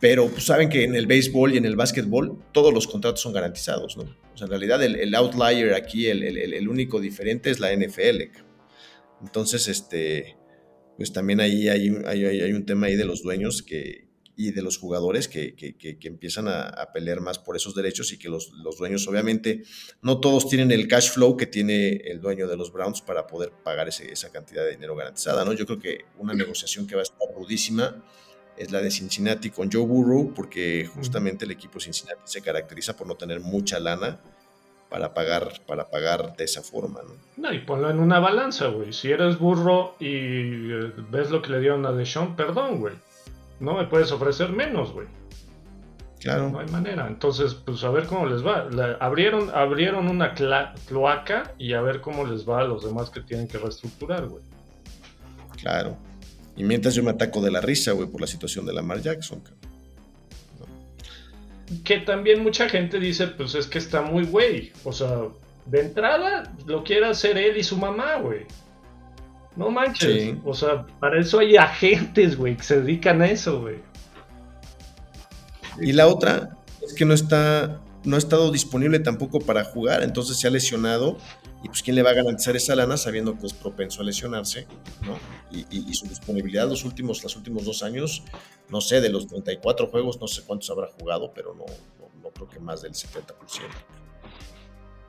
[0.00, 3.32] Pero pues, saben que en el béisbol y en el básquetbol todos los contratos son
[3.32, 4.04] garantizados, ¿no?
[4.32, 7.72] O sea, en realidad el, el outlier aquí, el, el- el- único diferente es la
[7.72, 8.30] NFL.
[9.22, 10.36] Entonces, este,
[10.96, 14.07] pues también ahí hay, hay, hay- hay un tema ahí de los dueños que,
[14.40, 17.74] y de los jugadores que, que- que- que empiezan a, a pelear más por esos
[17.74, 19.64] derechos y que los, los dueños, obviamente,
[20.00, 23.50] no todos tienen el cash flow que tiene el dueño de los Browns para poder
[23.64, 25.52] pagar ese- esa cantidad de dinero garantizada, ¿no?
[25.54, 28.00] Yo creo que una negociación que va a estar rudísima
[28.56, 33.06] es la de Cincinnati con Joe Burrow, porque justamente el equipo Cincinnati se caracteriza por
[33.08, 34.20] no tener mucha lana
[34.88, 37.14] para pagar, para pagar de esa forma, ¿no?
[37.36, 38.92] No, y ponlo en una balanza, güey.
[38.92, 40.06] Si eres burro y
[40.72, 42.94] eh, ves lo que le dieron a Deshaun, perdón, güey.
[43.60, 45.06] No me puedes ofrecer menos, güey.
[46.20, 46.50] Claro.
[46.50, 47.06] No hay manera.
[47.06, 48.64] Entonces, pues a ver cómo les va.
[48.70, 53.20] La- abrieron, abrieron una cloaca y a ver cómo les va a los demás que
[53.20, 54.42] tienen que reestructurar, güey.
[55.60, 55.96] Claro.
[56.56, 59.40] Y mientras yo me ataco de la risa, güey, por la situación de Lamar Jackson.
[59.40, 59.58] cabrón.
[61.84, 64.72] Que también mucha gente dice, pues es que está muy güey.
[64.84, 65.24] O sea,
[65.66, 68.46] de entrada lo quiere hacer él y su mamá, güey.
[69.58, 70.22] No manches.
[70.22, 70.40] Sí.
[70.44, 73.76] O sea, para eso hay agentes, güey, que se dedican a eso, güey.
[75.80, 80.38] Y la otra es que no está, no ha estado disponible tampoco para jugar, entonces
[80.38, 81.18] se ha lesionado.
[81.62, 84.66] Y pues, ¿quién le va a garantizar esa lana sabiendo que es propenso a lesionarse?
[85.04, 85.18] ¿no?
[85.50, 88.22] Y, y- y su disponibilidad los últimos, los últimos dos años,
[88.68, 91.64] no sé, de los 34 juegos, no sé cuántos habrá jugado, pero no,
[91.98, 93.24] no, no creo que más del 70%.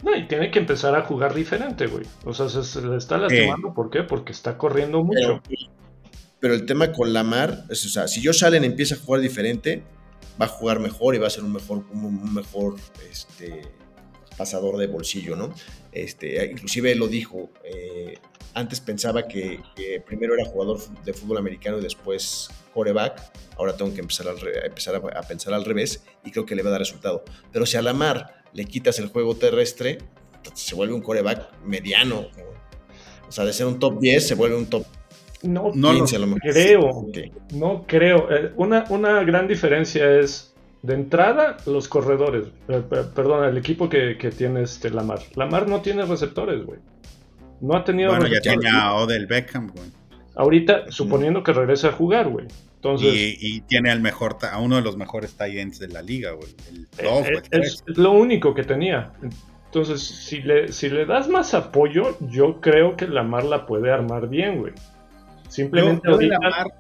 [0.04, 2.06] No, y tiene que empezar a jugar diferente, güey.
[2.24, 3.74] O sea, se, se le está lastimando.
[3.74, 4.04] ¿Por qué?
[4.04, 5.42] Porque está corriendo mucho.
[5.48, 5.58] Pero,
[6.40, 9.84] pero el tema con Lamar, es, o sea, si Josh Allen empieza a jugar diferente,
[10.42, 12.76] va a jugar mejor y va a ser un mejor, un, un mejor
[13.12, 13.64] este,
[14.38, 15.54] pasador de bolsillo, ¿no?
[15.92, 18.20] Este, inclusive él lo dijo, eh,
[18.54, 23.22] antes pensaba que, que primero era jugador de fútbol americano y después coreback,
[23.58, 26.46] ahora tengo que empezar, al re- a, empezar a, a pensar al revés y creo
[26.46, 27.26] que le va a dar resultado.
[27.52, 30.00] Pero si a Lamar le quitas el juego terrestre,
[30.54, 32.22] se vuelve un coreback mediano.
[32.38, 32.44] ¿no?
[33.28, 34.86] O sea, de ser un top 10 se vuelve un top
[35.44, 36.42] No, No lo 15 a lo mejor.
[36.52, 37.08] creo.
[37.54, 38.32] No creo.
[38.32, 42.48] Eh, una, una gran diferencia es, de entrada, los corredores.
[42.68, 45.20] Eh, per- perdón, el equipo que, que tiene este Lamar.
[45.36, 46.80] Lamar no tiene receptores, güey.
[47.62, 48.60] No ha tenido Bueno, ya receptores.
[48.62, 49.90] tiene a Odell Beckham, güey.
[50.36, 52.48] Ahorita, suponiendo que regrese a jugar, güey.
[52.82, 56.02] Entonces, Y, y tiene al mejor, a uno de los mejores tight ends de la
[56.02, 56.56] liga, güey.
[56.70, 57.84] El eh, 2 o eh, el 3.
[57.88, 59.12] es, lo único que tenía.
[59.66, 64.30] Entonces, si le, si le das más apoyo, yo creo que Lamar la puede armar
[64.30, 64.74] bien, güey.
[65.50, 66.74] Simplemente Yo- yo de ahorita, Lamar-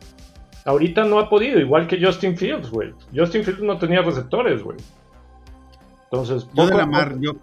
[0.66, 2.94] ahorita no ha podido, igual que Justin Fields, güey.
[3.14, 4.78] Justin Fields no tenía receptores, güey.
[6.06, 7.34] Entonces, Yo de Lamar, yo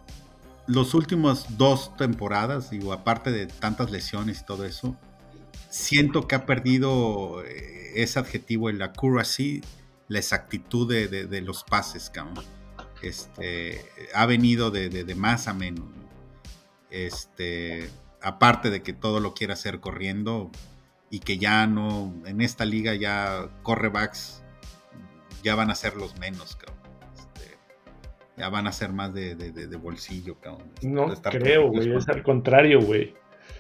[0.66, 4.96] los últimos dos temporadas, digo, aparte de tantas lesiones y todo eso,
[5.70, 9.62] siento que ha perdido eh, ese adjetivo, el accuracy,
[10.08, 12.44] la exactitud de, de- de los pases, cabrón.
[13.02, 13.84] Este,
[14.14, 15.86] ha venido de, más a menos.
[15.86, 16.06] ¿no?
[16.90, 17.90] Este,
[18.22, 20.50] aparte de que todo lo quiere hacer corriendo
[21.10, 24.42] y que ya no, en esta liga ya correbacks
[25.42, 26.76] ya van a ser los menos, cabrón.
[27.14, 27.56] Este,
[28.36, 29.34] ya van a ser más de,
[29.80, 30.70] bolsillo, cabrón.
[30.82, 31.94] no creo, güey.
[31.96, 33.14] Es al contrario, güey.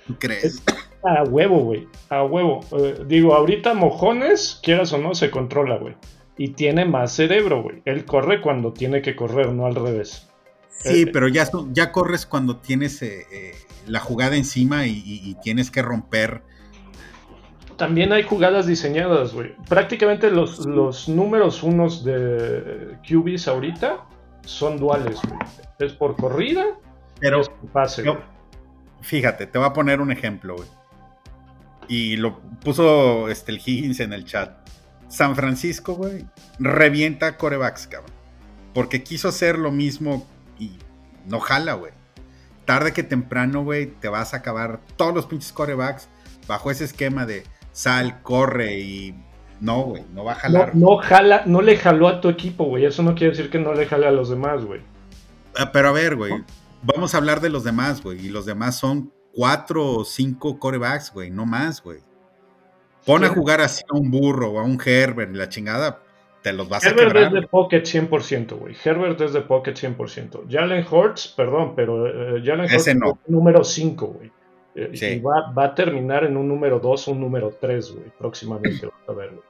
[0.06, 0.62] ¿Tú crees?
[1.02, 1.88] A huevo, güey.
[2.10, 2.60] A huevo.
[2.72, 5.94] Eh, digo, ahorita Mojones, quieras o no, se controla, güey.
[6.36, 7.82] Y tiene más cerebro, güey.
[7.84, 10.28] Él corre cuando tiene que correr, no al revés.
[10.68, 13.54] Sí, Eh, pero ya, ya corres cuando tienes eh,
[13.86, 16.42] la jugada encima y, tienes que romper.
[17.76, 19.54] También hay jugadas diseñadas, güey.
[19.68, 24.06] Prácticamente los, los números unos de QBs ahorita
[24.44, 25.38] son duales, güey.
[25.78, 26.64] Es por corrida
[27.20, 28.35] Pero es por pase, güey.
[29.00, 30.68] Fíjate, te voy a poner un ejemplo, güey.
[31.88, 34.56] Y lo puso este, el Higgins en el chat.
[35.08, 36.26] San Francisco, güey,
[36.58, 38.10] revienta corebacks, cabrón.
[38.74, 40.26] Porque quiso hacer lo mismo
[40.58, 40.72] y
[41.26, 41.92] no jala, güey.
[42.64, 46.08] Tarde que temprano, güey, te vas a acabar todos los pinches corebacks
[46.48, 49.14] bajo ese esquema de sal, corre y
[49.60, 50.74] No, güey, no va a jalar.
[50.74, 52.84] no jala, no le jaló a tu equipo, güey.
[52.84, 54.80] Eso no quiere decir que no le jale a los demás, güey.
[55.56, 56.32] Ah, Pero a ver, güey,
[56.94, 58.26] vamos a hablar de los demás, güey.
[58.26, 62.00] Y los demás son cuatro o cinco corebacks, güey, no más, güey.
[63.04, 66.02] Pon a jugar así a un burro o a un Herbert, la chingada,
[66.42, 67.26] te los vas a Herbert quebrar.
[67.26, 68.74] es de pocket 100%, güey.
[68.84, 70.46] Herbert es de pocket 100%.
[70.50, 73.10] Jalen Hurts, perdón, pero eh, Jalen Ese no.
[73.10, 74.32] es número 5, güey.
[74.74, 75.06] Eh, Sí.
[75.06, 78.88] Y va, va a terminar en un número 2 o un número 3, güey, próximamente.
[79.08, 79.42] a ver, güey.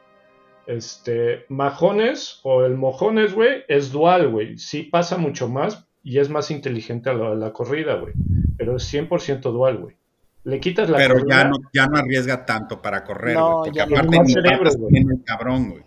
[0.67, 4.59] Este, Majones o el Mojones, güey, es dual, güey.
[4.59, 8.15] Sí pasa mucho más y es más inteligente a la, a la corrida, güey.
[8.57, 9.97] Pero es 100% dual, güey.
[10.45, 13.71] Le quitas la Pero corrida, ya no, ya no arriesga tanto para correr, No, güey.
[13.73, 14.93] Porque aparte Tiene más ni cerebro, patas güey.
[14.93, 15.83] tiene el cabrón, güey.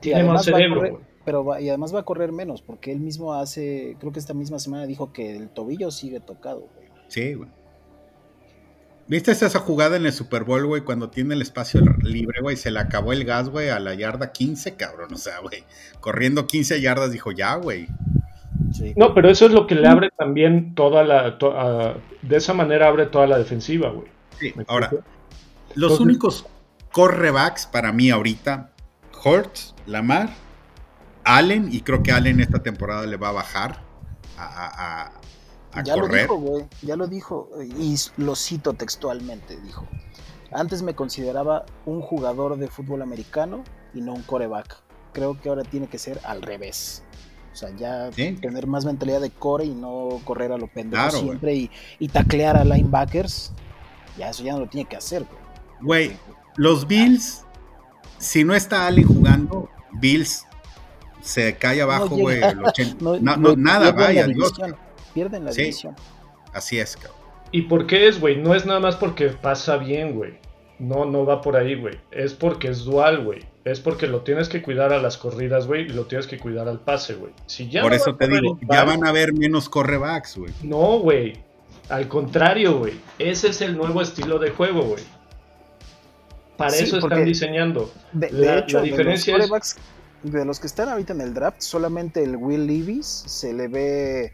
[0.00, 1.04] Tiene más cerebro, correr- güey.
[1.24, 4.32] Pero va- y además va a correr menos, porque él mismo hace, creo que esta
[4.34, 6.88] misma semana dijo que el tobillo sigue tocado, güey.
[7.08, 7.50] Sí, güey.
[9.08, 10.82] ¿Viste esa jugada en el Super Bowl, güey?
[10.82, 14.30] Cuando tiene el espacio libre, güey, se le acabó el gas, güey, a la yarda
[14.30, 15.12] 15, cabrón.
[15.12, 15.64] O sea, güey,
[15.98, 17.88] corriendo 15 yardas, dijo, ya, güey.
[18.72, 18.92] Sí.
[18.96, 21.38] No, pero eso es lo que le abre también toda la.
[21.38, 21.54] to-
[22.22, 24.08] de esa manera abre toda la defensiva, güey.
[24.38, 25.04] Sí, ¿Me ahora, explico?
[25.74, 26.46] los Entonces- únicos
[26.92, 28.70] correbacks para mí ahorita,
[29.24, 30.30] Hurts, Lamar,
[31.24, 33.80] Allen, y creo que Allen esta temporada le va a bajar
[34.38, 35.12] a,
[35.74, 36.22] a- ya lo correr.
[36.22, 37.48] dijo, güey, ya lo dijo,
[37.78, 39.86] y lo cito textualmente, dijo.
[40.52, 43.62] Antes me consideraba un jugador de fútbol americano
[43.94, 44.78] y no un coreback.
[45.12, 47.04] Creo que ahora tiene que ser al revés.
[47.52, 48.32] O sea, ya Sí.
[48.40, 52.08] tener más mentalidad de core y no correr a lo pendejo Claro, siempre y, y
[52.08, 53.52] taclear a linebackers.
[54.18, 55.40] Ya eso ya no lo tiene que hacer, güey.
[56.08, 56.16] Güey,
[56.56, 57.44] los Bills,
[58.18, 60.46] si no está Allen jugando, Bills
[61.22, 62.36] se cae abajo, No güey.
[62.36, 62.50] llega.
[62.50, 62.96] el 80.
[63.04, 64.52] No, No, no, nada, vaya, Dios.
[65.14, 65.62] Pierden la Sí.
[65.62, 65.96] división.
[66.52, 67.18] Así es, cabrón.
[67.52, 68.36] ¿Y por qué es, güey?
[68.36, 70.38] No es nada más porque pasa bien, güey.
[70.80, 71.98] No, no va por ahí, güey.
[72.10, 73.44] Es porque es dual, güey.
[73.64, 76.66] Es porque lo tienes que cuidar a las corridas, güey, y lo tienes que cuidar
[76.68, 77.32] al pase, güey.
[77.46, 80.52] Si ya Por no eso te digo, ya van a haber menos correbacks, güey.
[80.62, 81.34] No, güey.
[81.90, 82.94] Al contrario, güey.
[83.18, 85.02] Ese es el nuevo estilo de juego, güey.
[86.56, 87.92] Para Sí, eso están diseñando.
[88.12, 89.76] De, La- de hecho, la diferencia de es- los quarterbacks,
[90.22, 94.32] de los que están ahorita en el draft, solamente el Will Levis se le ve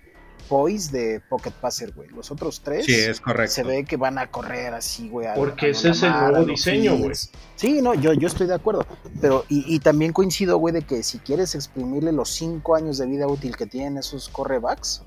[0.49, 2.09] poise de pocket passer, güey.
[2.11, 3.53] Los otros tres Sí, es correcto.
[3.53, 5.29] se ve que van a correr así, güey.
[5.35, 7.13] Porque a ese es el nuevo diseño, güey.
[7.57, 8.87] Sí, no, yo, yo estoy de acuerdo.
[9.21, 13.07] Pero, y, y también coincido, güey, de que si quieres exprimirle los cinco años de
[13.07, 15.03] vida útil que tienen esos correbacks,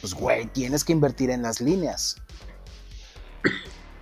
[0.00, 2.16] pues, güey, tienes que invertir en las líneas.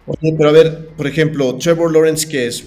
[0.07, 2.64] Oye, pero a ver, por ejemplo, Trevor Lawrence, que es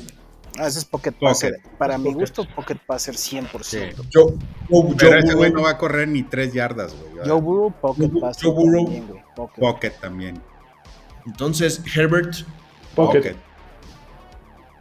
[0.62, 1.26] Ah, ese es pocket Pocket.
[1.26, 1.54] passer.
[1.78, 3.64] Para mi gusto, pocket passer 100%.
[3.64, 3.80] Sí.
[4.14, 4.34] Joe,
[4.70, 7.26] Joe- Pero Joe ese güey no va a correr ni tres yardas, güey.
[7.28, 8.84] Joe Burrow, pocket Joe- passer Joe Burrow.
[8.84, 9.22] también, güey.
[9.36, 9.62] Pocket.
[9.62, 10.42] Pocket también.
[11.26, 12.34] Entonces, Herbert,
[12.96, 13.20] Pocket.
[13.20, 13.36] Pocket.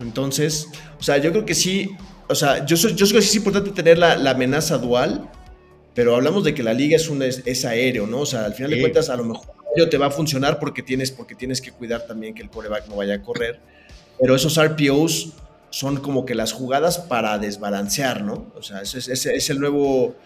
[0.00, 0.68] Entonces,
[0.98, 1.96] o sea, yo creo que sí,
[2.28, 5.28] o sea, yo, soy- yo creo que sí es importante tener la, la amenaza dual,
[5.94, 8.20] pero hablamos de que la liga es, un, es, es aéreo, ¿no?
[8.20, 8.82] O sea, al final de Sí.
[8.82, 9.46] cuentas, a lo mejor
[9.90, 12.96] te va a funcionar porque tienes, porque tienes que cuidar también que el coreback no
[12.96, 13.60] vaya a correr,
[14.20, 15.34] pero esos RPOs
[15.70, 18.52] son como que las jugadas para desbalancear, ¿no?
[18.56, 20.16] O sea, ese es, es el nuevo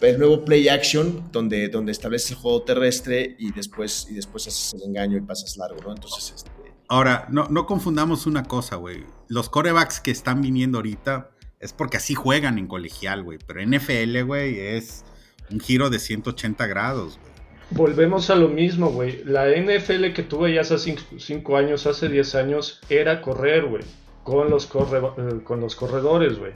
[0.00, 4.74] el nuevo play action donde, donde estableces el juego terrestre y después, y después haces
[4.74, 5.92] el engaño y pasas largo, ¿no?
[5.92, 6.50] Entonces, este,
[6.88, 9.04] Ahora, no, no confundamos una cosa, güey.
[9.28, 13.38] Los corebacks que están viniendo ahorita es porque así juegan en colegial, güey.
[13.44, 15.04] Pero NFL, güey, es
[15.50, 17.32] un giro de 180 grados, güey.
[17.70, 19.24] Volvemos a lo mismo, güey.
[19.24, 23.82] La NFL que tuve ya hace 5 años, hace 10 años, era correr, güey.
[24.26, 26.52] Con, los corre, eh, con los corredores, güey.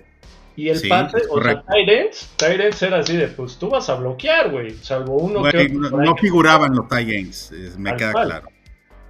[0.57, 3.95] Y el Sí, pase, o sea, tight ends era así de, pues tú vas a
[3.95, 4.73] bloquear, güey.
[4.83, 8.27] Salvo uno que no, no figuraban los eh, me queda cual.
[8.27, 8.49] claro.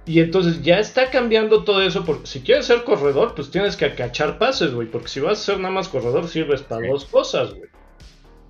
[0.05, 3.93] Y entonces ya está cambiando todo eso, porque si quieres ser corredor, pues tienes que
[3.95, 4.87] cachar pases, güey.
[4.87, 6.87] Porque si vas a ser nada más corredor, sirves para Sí.
[6.87, 7.69] dos cosas, güey.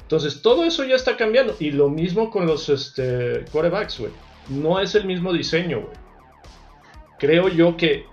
[0.01, 1.55] Entonces todo eso ya está cambiando.
[1.57, 4.11] Y lo mismo con los este, corebacks, güey.
[4.49, 5.93] No es el mismo diseño, güey.
[7.17, 8.05] Creo yo que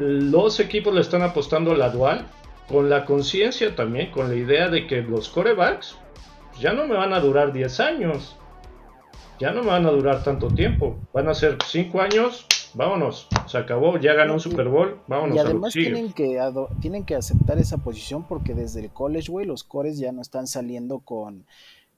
[0.00, 2.26] los equipos le están apostando a la dual,
[2.68, 5.96] con la conciencia también, con la idea de que los corebacks
[6.50, 8.36] pues, ya no me van a durar 10 años.
[9.38, 10.98] Ya no me van a durar tanto tiempo.
[11.12, 13.28] Van a ser 5 años, vámonos.
[13.46, 16.38] Se acabó, ya ganó un Super Bowl, vámonos Y además tienen que,
[16.80, 20.46] tienen que aceptar esa posición porque desde el college, güey, los cores ya no están
[20.46, 21.46] saliendo con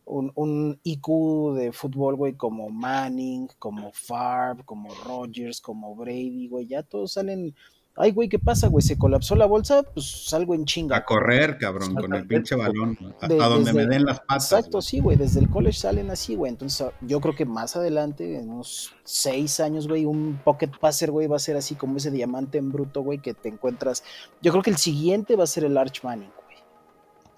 [0.04, 6.66] un, un IQ de fútbol, güey, como Manning, como Favre, como Rodgers, como Brady, güey.
[6.66, 7.54] Ya todos salen
[7.94, 8.80] Ay, güey, ¿qué pasa, güey?
[8.82, 10.96] Se colapsó la bolsa, pues salgo en chinga.
[10.96, 12.96] A correr, cabrón, con el pinche balón.
[13.20, 14.50] A, De- a donde desde- me den las patas.
[14.50, 14.82] Exacto, güey.
[14.82, 15.16] sí, güey.
[15.18, 16.50] Desde el college salen así, güey.
[16.50, 21.26] Entonces, yo creo que más adelante, en unos seis años, güey, un pocket passer, güey,
[21.26, 24.02] va a ser así como ese diamante en bruto, güey, que te encuentras.
[24.40, 26.56] Yo creo que el siguiente va a ser el Arch Manning, güey.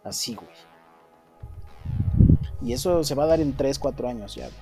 [0.05, 0.49] Así, güey.
[2.63, 4.57] Y eso se va a dar en tres, cuatro años ya, güey.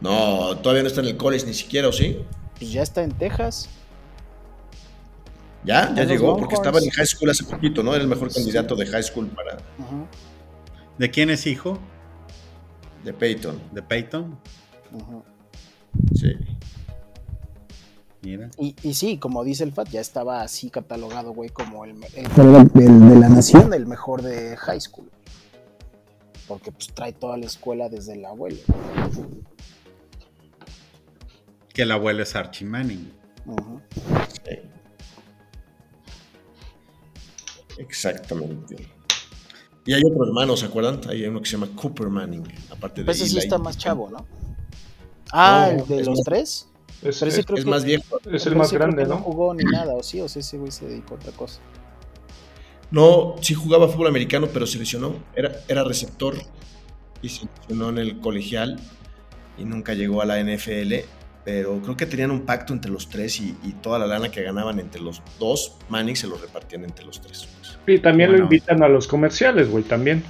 [0.00, 2.24] No, todavía no está en el college ni siquiera, ¿o sí?
[2.58, 3.68] Pues ya está en Texas.
[5.64, 7.94] Ya, ya llegó, porque estaba en high school hace poquito, ¿no?
[7.94, 9.58] Era el mejor candidato de high school para
[10.98, 11.78] ¿De quién es hijo?
[13.04, 13.60] de Peyton.
[13.72, 14.38] ¿De Peyton?
[14.92, 15.22] ujú.
[16.14, 16.32] Sí.
[18.22, 18.50] Mira.
[18.58, 22.26] Y, y sí, como dice el FAT, ya estaba así catalogado, güey, como el, el
[22.36, 23.72] el, el de la nación.
[23.72, 25.10] el mejor de high school.
[26.46, 28.58] Porque pues trae toda la escuela desde el abuelo.
[31.72, 33.10] Que el abuelo es Archie Manning.
[33.46, 33.80] Ujú.
[37.80, 38.76] Exactamente.
[39.86, 41.00] Y hay otro hermano, ¿se acuerdan?
[41.08, 44.10] Hay uno que se llama Cooper Manning, aparte de Pues ese sí está más chavo,
[44.10, 44.26] ¿no?
[45.32, 46.66] Ah, No, el de los más- tres.
[47.02, 48.20] Es, es- creo Es que- más viejo.
[48.30, 49.14] es el más grande, ¿no?
[49.14, 51.60] No jugó ni nada, o sí, o sea, ese güey se dedicó a otra cosa.
[52.90, 55.14] No, sí jugaba fútbol americano, pero se lesionó.
[55.34, 56.34] Era, era receptor
[57.22, 58.78] y se lesionó en el colegial
[59.56, 61.04] y nunca llegó a la NFL.
[61.44, 64.42] Pero creo que tenían un pacto entre los tres y, y toda la lana que
[64.42, 67.48] ganaban entre los dos, Manning se lo repartían entre los tres.
[67.86, 68.44] Y también Bueno.
[68.44, 70.22] lo invitan a los comerciales, güey, también.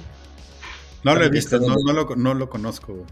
[1.03, 2.93] No lo he También visto, no, lo, no lo conozco.
[2.93, 3.05] güey.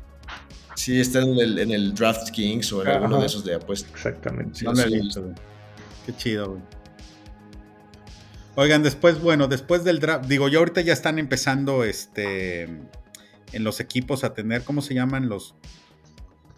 [0.75, 2.97] Sí, está en el, en el Draft Kings o en Ajá.
[2.97, 3.91] alguno de esos de apuestas.
[3.91, 4.59] Exactamente.
[4.59, 5.01] Sí, No lo he sí.
[5.01, 5.35] visto, güey.
[6.05, 6.61] Qué chido, güey.
[8.55, 12.63] Oigan, después, bueno, después del draft, digo, yo ahorita ya están empezando este
[13.51, 15.27] en los equipos a tener, ¿cómo se llaman?
[15.29, 15.55] Los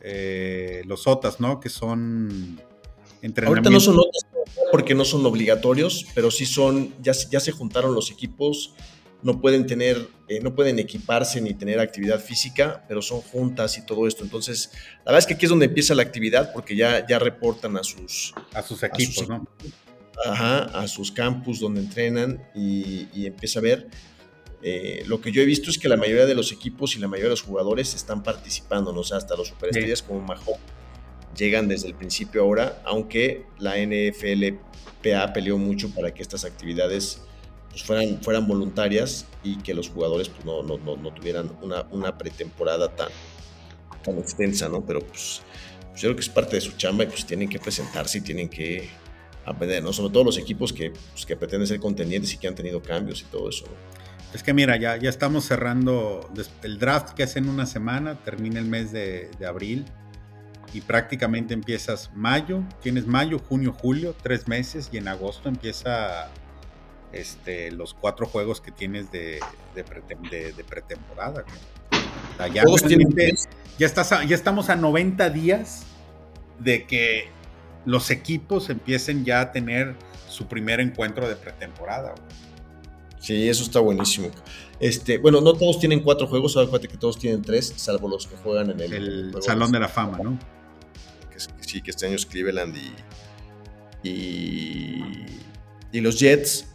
[0.04, 1.60] eh, los OTAs, ¿no?
[1.60, 3.72] Que son Ahorita entrenamientos.
[3.74, 4.26] no son notas
[4.72, 8.74] porque no son obligatorios, pero sí son, ya, se- ya se juntaron los equipos,
[9.22, 13.86] no pueden tener, eh, no pueden equiparse ni tener actividad física, pero son juntas y
[13.86, 14.24] todo esto.
[14.24, 14.72] Entonces,
[15.06, 17.84] la verdad es que aquí es donde empieza la actividad porque ya, ya reportan a
[17.84, 19.45] sus, a sus equipos, ¿no?
[20.26, 23.88] ajá, a sus campus donde entrenan y, y empieza a ver.
[24.64, 27.07] Eh, lo que yo he visto es que la mayoría de los equipos y la
[27.07, 29.01] mayoría de los jugadores están participando, ¿no?
[29.01, 30.59] o sea, hasta los superestrellas como Mahomes
[31.36, 37.22] llegan desde el principio ahora, aunque la NFLPA peleó mucho para que estas actividades
[37.70, 41.88] pues, fueran, fueran voluntarias y que los jugadores pues, no, no, no, no tuvieran una,
[41.91, 43.09] una pretemporada tan,
[44.03, 44.86] tan extensa, ¿no?
[44.86, 45.41] Pero pues,
[45.89, 48.22] pues, yo creo que es parte de su chamba y pues tienen que presentarse y
[48.22, 48.89] tienen que
[49.45, 49.93] aprender, ¿no?
[49.93, 53.22] Sobre todo los equipos que, pues, que pretenden ser contendientes y que han tenido cambios
[53.22, 54.01] y todo eso, ¿no?
[54.34, 56.30] Es que mira, ya, ya estamos cerrando
[56.64, 59.86] el draft que es en una semana, termina el mes de, de abril
[60.74, 66.30] y prácticamente empiezas mayo, tienes mayo, junio, julio, tres meses y en agosto empieza
[67.12, 69.40] este, los cuatro juegos que tienes de,
[69.76, 71.42] de, pretem- de- de pretemporada.
[71.42, 72.02] güey.
[72.34, 75.84] O sea, ya, Todos tienen realmente- ya, estás a- ya estamos a 90 días
[76.60, 77.28] de que
[77.86, 79.96] los equipos empiecen ya a tener
[80.30, 82.12] su primer encuentro de pretemporada.
[82.12, 82.51] güey.
[83.22, 84.32] Sí, eso está buenísimo.
[84.80, 88.36] Este, bueno, no todos tienen cuatro juegos, acuérdate que todos tienen tres, salvo los que
[88.36, 90.39] juegan en el, Salón de la Fama, ¿no?
[91.30, 92.76] que, sí, que este año es Cleveland
[94.03, 95.26] y, y,
[95.91, 96.67] y los Jets.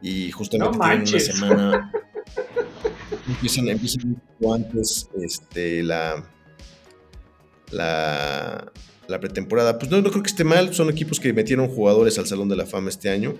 [0.00, 1.92] Y justamente No tienen una semana.
[3.28, 6.24] empiezan, empiezan un poco antes este, la,
[7.72, 8.70] la,
[9.08, 9.78] la pretemporada.
[9.78, 10.74] Pues no, no creo que esté mal.
[10.74, 13.34] Son equipos que metieron jugadores al Salón de la Fama este año.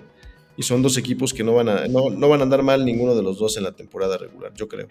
[0.59, 3.15] Y son dos equipos que no van a, no, no van a andar mal ninguno
[3.15, 4.89] de los dos en la temporada regular, yo creo.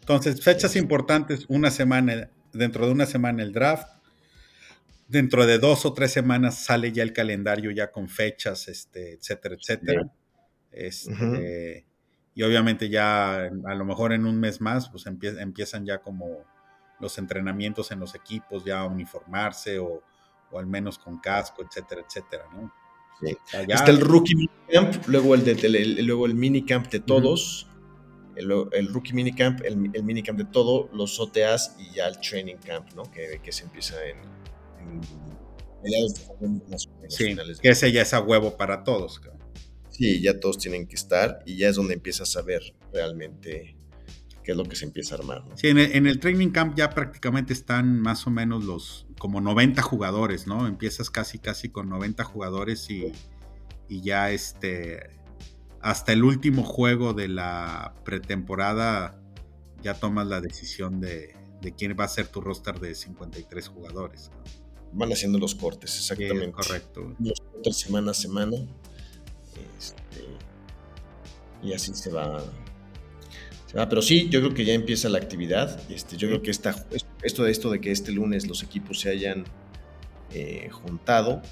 [0.00, 3.86] Entonces, fechas importantes, una semana, dentro de una semana el draft,
[5.06, 9.54] dentro de dos o tres semanas sale ya el calendario ya con fechas, este, etcétera,
[9.54, 10.10] etcétera.
[10.72, 11.86] Este,
[12.34, 16.44] Y obviamente ya a lo mejor en un mes más, pues empie- empiezan ya como
[17.00, 20.02] los entrenamientos en los equipos, ya a uniformarse o,
[20.50, 22.72] o al menos con casco, etcétera, etcétera, ¿no?
[23.20, 23.36] Sí.
[23.68, 27.66] Está el rookie minicamp, luego el, de, el- el- luego el minicamp de todos,
[28.36, 32.56] el, el rookie minicamp, el, el minicamp de todo, los OTAs y ya el training
[32.64, 33.02] camp, ¿no?
[33.10, 34.18] Que, que se empieza en,
[34.80, 35.00] en
[35.82, 36.30] mediados
[37.08, 39.18] sí, de- que ese ya es a huevo para todos.
[39.18, 39.38] cabrón.
[39.90, 42.62] Sí, ya todos tienen que estar y ya es donde empiezas a ver
[42.92, 43.76] realmente
[44.48, 45.58] qué es lo que se empieza a armar, ¿no?
[45.58, 49.42] Sí, en el, en el training camp ya prácticamente están más o menos los como
[49.42, 50.66] 90 jugadores, ¿no?
[50.66, 53.12] Empiezas casi casi con 90 jugadores y,
[53.90, 55.10] y ya este
[55.82, 59.20] hasta el último juego de la pretemporada
[59.82, 64.30] ya tomas la decisión de, de quién va a ser tu roster de 53 jugadores.
[64.32, 64.68] ¿no?
[64.94, 66.52] van haciendo los cortes, Sí, exactamente.
[66.52, 67.14] correcto.
[67.18, 68.56] Los cortes semana a semana.
[69.78, 70.24] Este,
[71.62, 72.42] y así se va.
[73.76, 73.88] Va.
[73.88, 75.80] Pero sí, yo creo que ya empieza la actividad.
[75.90, 76.86] Este, yo creo que esta,
[77.22, 79.44] esto de esto de que este lunes los equipos se hayan
[80.32, 81.42] eh, juntado,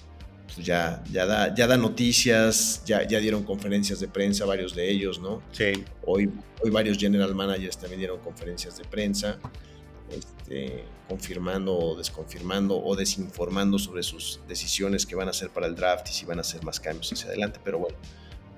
[0.47, 4.91] pues ya, ya, da, ya da noticias, ya, ya dieron conferencias de prensa, varios de
[4.91, 5.43] ellos, ¿no?
[5.53, 6.31] Sí, Hoy,
[6.63, 9.39] hoy varios general managers también dieron conferencias de prensa,
[10.11, 15.75] este, confirmando o desconfirmando o desinformando sobre sus decisiones que van a hacer para el
[15.75, 17.59] draft y si van a hacer más cambios hacia adelante.
[17.65, 17.97] Pero bueno,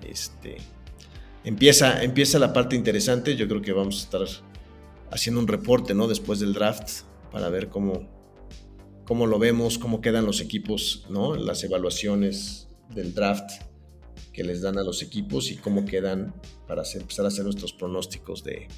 [0.07, 0.59] este,
[1.45, 3.37] empieza, empieza la parte interesante.
[3.37, 4.45] Yo creo que vamos a estar
[5.11, 6.09] haciendo un reporte ¿no?
[6.09, 8.09] después del draft para ver cómo,
[9.05, 11.35] cómo lo vemos, cómo quedan los equipos, ¿no?
[11.35, 13.63] las evaluaciones del draft
[14.33, 16.35] que les dan a los equipos y cómo quedan
[16.67, 18.69] para empezar a hacer nuestros pronósticos de,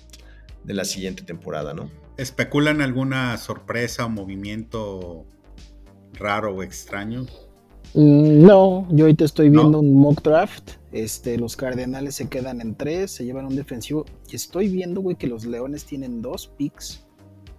[0.64, 1.90] de la siguiente temporada, ¿no?
[2.16, 5.26] ¿Especulan alguna sorpresa o movimiento
[6.12, 7.26] raro o extraño?
[7.94, 9.60] Mm, No, yo ahorita estoy ¿No?
[9.62, 10.72] viendo un mock draft.
[10.92, 14.04] Este, los Cardenales se quedan en tres, se llevan un defensivo.
[14.28, 17.04] Y estoy viendo, güey, que los Leones tienen dos picks.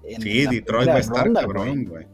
[0.04, 2.08] en Sí, Detroit va a estar ronda, cabrón, güey.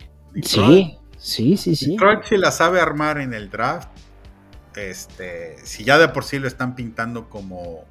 [0.44, 1.92] Sí, sí, sí, sí.
[1.92, 3.90] Detroit si la sabe armar en el draft.
[4.76, 7.86] Este, si ya de por sí lo están pintando como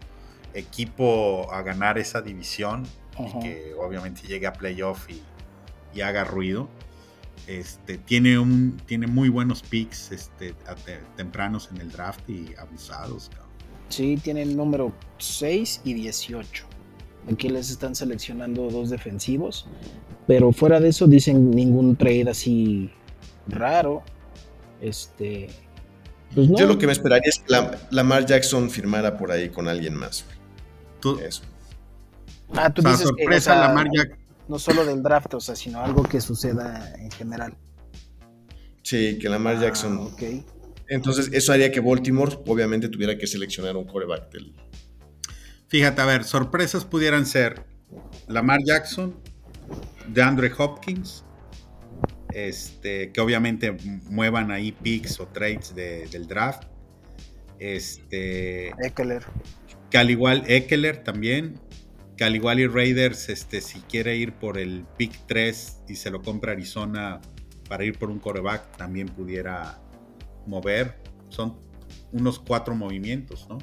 [0.54, 2.84] equipo a ganar esa división
[3.18, 5.20] y que obviamente llegue a playoff y,
[5.94, 6.68] y haga ruido.
[7.46, 12.54] Este, tiene un tiene muy buenos picks este, a te- tempranos en el draft y
[12.58, 13.28] abusados.
[13.30, 13.46] cabrón.
[13.88, 16.66] Sí, tienen número 6 y 18.
[17.32, 19.66] Aquí les están seleccionando dos defensivos.
[20.26, 22.90] Pero fuera de eso dicen ningún trade así
[23.46, 24.02] raro.
[24.80, 25.48] Este.
[26.34, 26.56] Pues no.
[26.58, 29.94] Yo lo que me esperaría es que la- Lamar Jackson firmara por ahí con alguien
[29.94, 30.24] más.
[31.00, 31.18] Tú.
[31.20, 31.42] Eso.
[32.54, 34.18] Ah, tú o sea, dices que, sorpresa, o sea, Lamar Jack-
[34.48, 37.56] no solo del draft, o sea, sino algo que suceda en general.
[38.82, 39.98] Sí, que Lamar Ah, Jackson.
[39.98, 40.22] ok.
[40.88, 44.54] Entonces, eso haría que Baltimore obviamente tuviera que seleccionar un coreback del.
[45.68, 47.64] Fíjate, a ver, sorpresas pudieran ser
[48.28, 49.16] Lamar Jackson,
[50.06, 51.24] DeAndre Hopkins,
[52.32, 53.76] este, que obviamente
[54.08, 56.64] muevan ahí picks o trades de- del draft.
[57.58, 59.24] Este, Eckler.
[59.90, 61.58] que al igual Eckler también,
[62.16, 66.10] que al igual y Raiders, este, si quiere ir por el pick 3 y se
[66.10, 67.20] lo compra Arizona
[67.68, 69.80] para ir por un coreback, también pudiera
[70.46, 70.98] mover.
[71.28, 71.58] Son
[72.12, 73.58] unos cuatro movimientos, ¿no?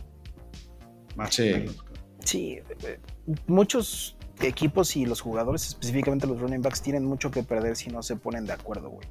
[1.16, 1.52] Más Sí.
[1.52, 1.86] o menos.
[2.24, 3.00] Sí, eh,
[3.48, 8.04] muchos equipos y los jugadores, específicamente los running backs, tienen mucho que perder si no
[8.04, 9.08] se ponen de acuerdo, güey.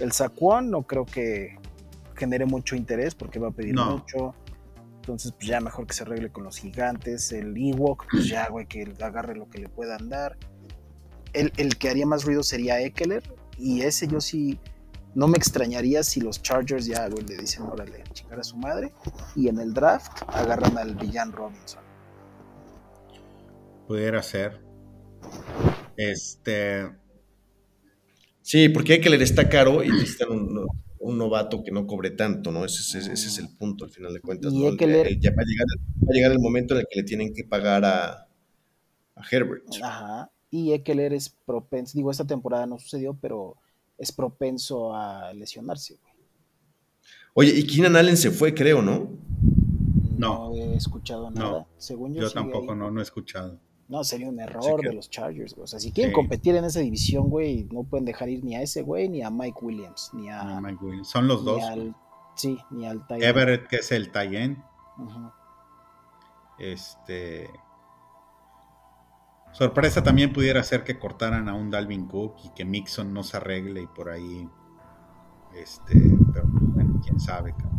[0.00, 1.56] El Saquon no creo que
[2.16, 3.98] genere mucho interés porque va a pedir No.
[3.98, 4.34] mucho.
[5.08, 7.32] Entonces, pues ya mejor que se arregle con los gigantes.
[7.32, 10.36] El Ewok, pues ya, güey, que agarre lo que le puedan dar.
[11.32, 13.22] El, el que haría más ruido sería Eckler.
[13.56, 14.60] Y ese yo sí,
[15.14, 18.92] no me extrañaría si los Chargers ya, güey, le dicen, órale, chingar a su madre.
[19.34, 21.82] Y en el draft agarran al Villan Robinson.
[23.86, 24.60] Pudiera ser.
[25.96, 26.86] Este.
[28.42, 30.68] Sí, porque Eckler está caro y necesitan un,
[31.00, 32.64] un novato que no cobre tanto, ¿no?
[32.64, 34.52] Ese, es- ese es el punto, al final de cuentas.
[34.52, 34.60] ¿no?
[34.60, 34.76] Ya va a,
[35.44, 35.66] llegar,
[36.02, 38.26] va a llegar el momento en el que le tienen que pagar a,
[39.14, 39.64] a Herbert.
[39.82, 40.30] Ajá.
[40.50, 43.56] Y Eckler es propenso, digo, esta temporada no sucedió, pero
[43.98, 45.96] es propenso a lesionarse.
[46.00, 46.14] güey.
[47.34, 49.10] Oye, y Keenan Allen se fue, creo, ¿no?
[50.16, 50.48] No.
[50.50, 51.40] No he escuchado No.
[51.52, 51.66] nada.
[51.76, 52.78] Según yo, Yo tampoco, ahí.
[52.78, 53.60] no, no he escuchado.
[53.88, 55.54] No, sería un error que- de los Chargers.
[55.54, 55.64] güey.
[55.64, 56.14] O sea, si quieren Sí.
[56.14, 59.30] competir en esa división, güey, no pueden dejar ir ni a ese güey, ni a
[59.30, 60.40] Mike Williams, ni a.
[60.58, 61.08] Ah, Mike Williams.
[61.08, 61.62] Son los ni dos.
[61.64, 61.96] al-
[62.36, 63.28] sí, ni al Tyler.
[63.28, 64.62] Everett, que es el Tayen.
[64.98, 65.30] Ujú.
[66.58, 67.48] Este.
[69.52, 73.38] Sorpresa también pudiera ser que cortaran a un Dalvin Cook y que Mixon no se
[73.38, 74.48] arregle y por ahí.
[75.56, 75.94] Este.
[76.32, 77.78] Pero bueno, quién sabe, cabrón.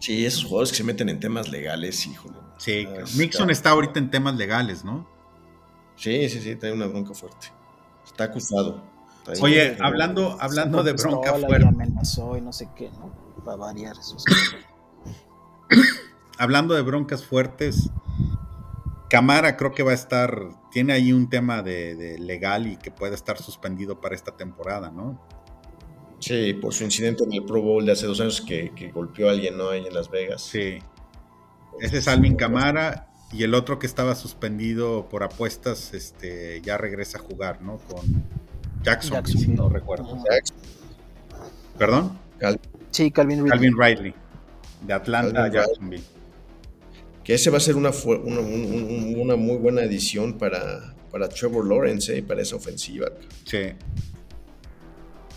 [0.00, 2.36] Sí, esos jugadores que se meten en temas legales, híjole.
[2.56, 5.06] Sí, está- Mixon está ahorita en temas legales, ¿no?
[5.96, 7.48] Sí, sí, sí, trae una bronca fuerte.
[8.04, 8.82] Está acusado.
[9.24, 11.66] Trae- Oye, hablando, hablando de bronca fuerte.
[11.66, 13.10] amenazó y no sé qué, ¿no?
[13.46, 14.16] Va a variar eso.
[14.18, 14.26] sí.
[16.38, 17.90] hablando de broncas fuertes,
[19.08, 22.90] Camara creo que va a estar, tiene ahí un tema de, de legal y que
[22.90, 25.20] puede estar suspendido para esta temporada, ¿no?
[26.18, 29.28] Sí, por su incidente en el Pro Bowl de hace dos años que, que golpeó
[29.28, 29.68] a alguien, ¿no?
[29.70, 30.42] Ahí en Las Vegas.
[30.42, 30.78] Sí.
[31.80, 37.18] Ese es Alvin Camara y el otro que estaba suspendido por apuestas, este, ya regresa
[37.18, 37.78] a jugar, ¿no?
[37.78, 38.24] Con
[38.82, 39.54] Jackson, Jacksonville.
[39.54, 40.14] no recuerdo.
[40.14, 40.24] Ajá.
[41.78, 42.18] Perdón,
[42.90, 43.50] Sí, Calvin Ridley.
[43.50, 44.14] Calvin Riley,
[44.86, 45.66] de Atlanta Calvin Ridley.
[45.66, 46.04] Jacksonville.
[47.24, 51.28] Que ese va a ser una, una, un- un- una muy buena adición para, para
[51.28, 52.22] Trevor Lawrence, ¿eh?
[52.22, 53.08] Para esa ofensiva.
[53.44, 53.58] Sí.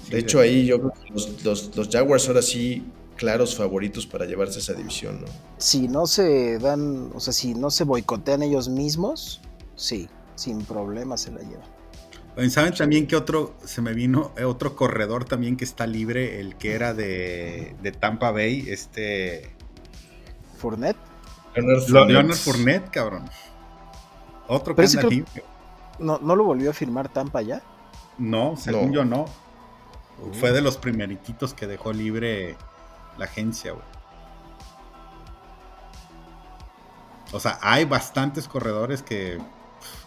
[0.03, 2.83] Sí, De hecho, ahí yo creo que los, los- los Jaguars ahora sí
[3.20, 5.28] claros favoritos para llevarse esa división, ¿no?
[5.57, 9.41] Si no se dan, o sea, si no se boicotean ellos mismos,
[9.76, 12.49] sí, sin problema se la llevan.
[12.49, 16.55] ¿Saben también que otro, se me vino eh, otro corredor también que está libre, el
[16.55, 19.53] que era de, de Tampa Bay, este...
[20.57, 20.95] Fournette,
[21.55, 22.07] Leonard Fournette.
[22.13, 23.30] Leonard Fournette, cabrón.
[24.47, 25.26] Otro que Pero anda.
[25.99, 27.61] ¿no, ¿no lo volvió a firmar Tampa ya?
[28.17, 28.93] No, según No.
[28.93, 29.26] yo no.
[30.39, 32.55] Fue de los primeritos que dejó libre
[33.20, 33.84] la agencia, güey.
[37.32, 39.38] O sea, hay bastantes corredores que,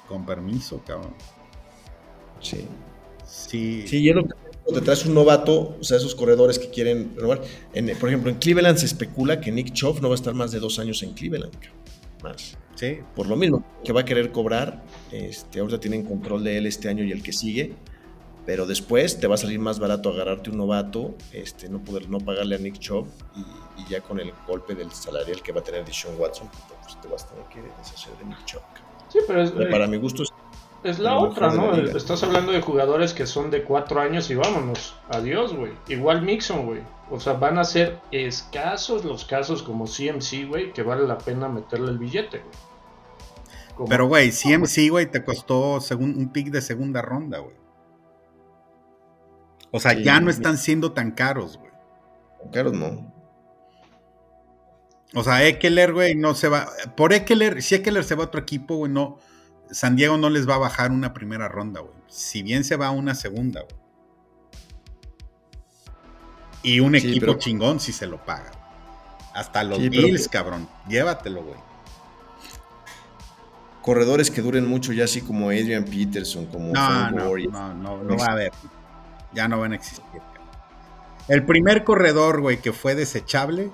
[0.08, 1.14] con permiso, cabrón.
[2.40, 2.66] Sí.
[3.24, 4.34] Sí, Sí, y es lo que
[4.74, 7.40] te traes un novato, o sea, esos corredores que quieren renovar.
[7.72, 10.50] En- por ejemplo, en Cleveland se especula que Nick Chubb no va a estar más
[10.50, 11.52] de dos años en Cleveland.
[11.54, 11.72] cabrón.
[12.22, 12.56] Más.
[12.76, 12.98] sí.
[13.16, 14.82] Por lo mismo, que va a querer cobrar.
[15.12, 17.74] Este, ahorita tienen control de él este año y el que sigue.
[18.45, 22.18] Pero después te va a salir más barato agarrarte un novato, este, no poder no
[22.18, 23.40] pagarle a Nick Chubb y,
[23.80, 26.49] y ya con el golpe del salarial que va a tener Deshaun Watson,
[26.82, 28.62] pues te vas a tener que deshacer de Nick Chubb.
[29.09, 30.30] Sí, pero es, Pero para mi gusto es
[30.84, 31.70] es la otra, ¿no?
[31.70, 31.97] la.
[31.97, 34.97] Estás hablando de jugadores que son de cuatro años y vámonos.
[35.11, 35.70] Adiós, güey.
[35.86, 36.80] Igual Mixon, güey.
[37.09, 41.49] O sea, van a ser escasos los casos como CMC, güey, que vale la pena
[41.49, 42.51] meterle el billete, güey.
[43.76, 47.55] Como- Pero, güey, CMC, güey, te costó segun- un pick de segunda ronda, güey.
[49.72, 51.72] O sea, Sí, ya no están siendo tan caros, güey.
[52.52, 53.10] Claro, no.
[55.14, 56.68] O sea, Eckler, güey, no se va.
[56.96, 59.18] Por Eckler, si Eckler se va a otro equipo, güey, no.
[59.70, 61.94] San Diego no les va a bajar una primera ronda, güey.
[62.08, 63.74] Si bien se va a una segunda, güey.
[66.62, 68.52] Y un Sí, equipo pero- chingón si se lo paga.
[69.34, 70.68] Hasta los Sí, pero- Bills, cabrón.
[70.88, 71.56] Llévatelo, güey.
[73.82, 78.02] Corredores que duren mucho, ya así como Adrian Peterson, como No, Frank no, no, no,
[78.04, 78.52] no va a haber.
[79.34, 80.20] Ya no van a existir.
[81.28, 83.70] El primer corredor, güey, que fue desechable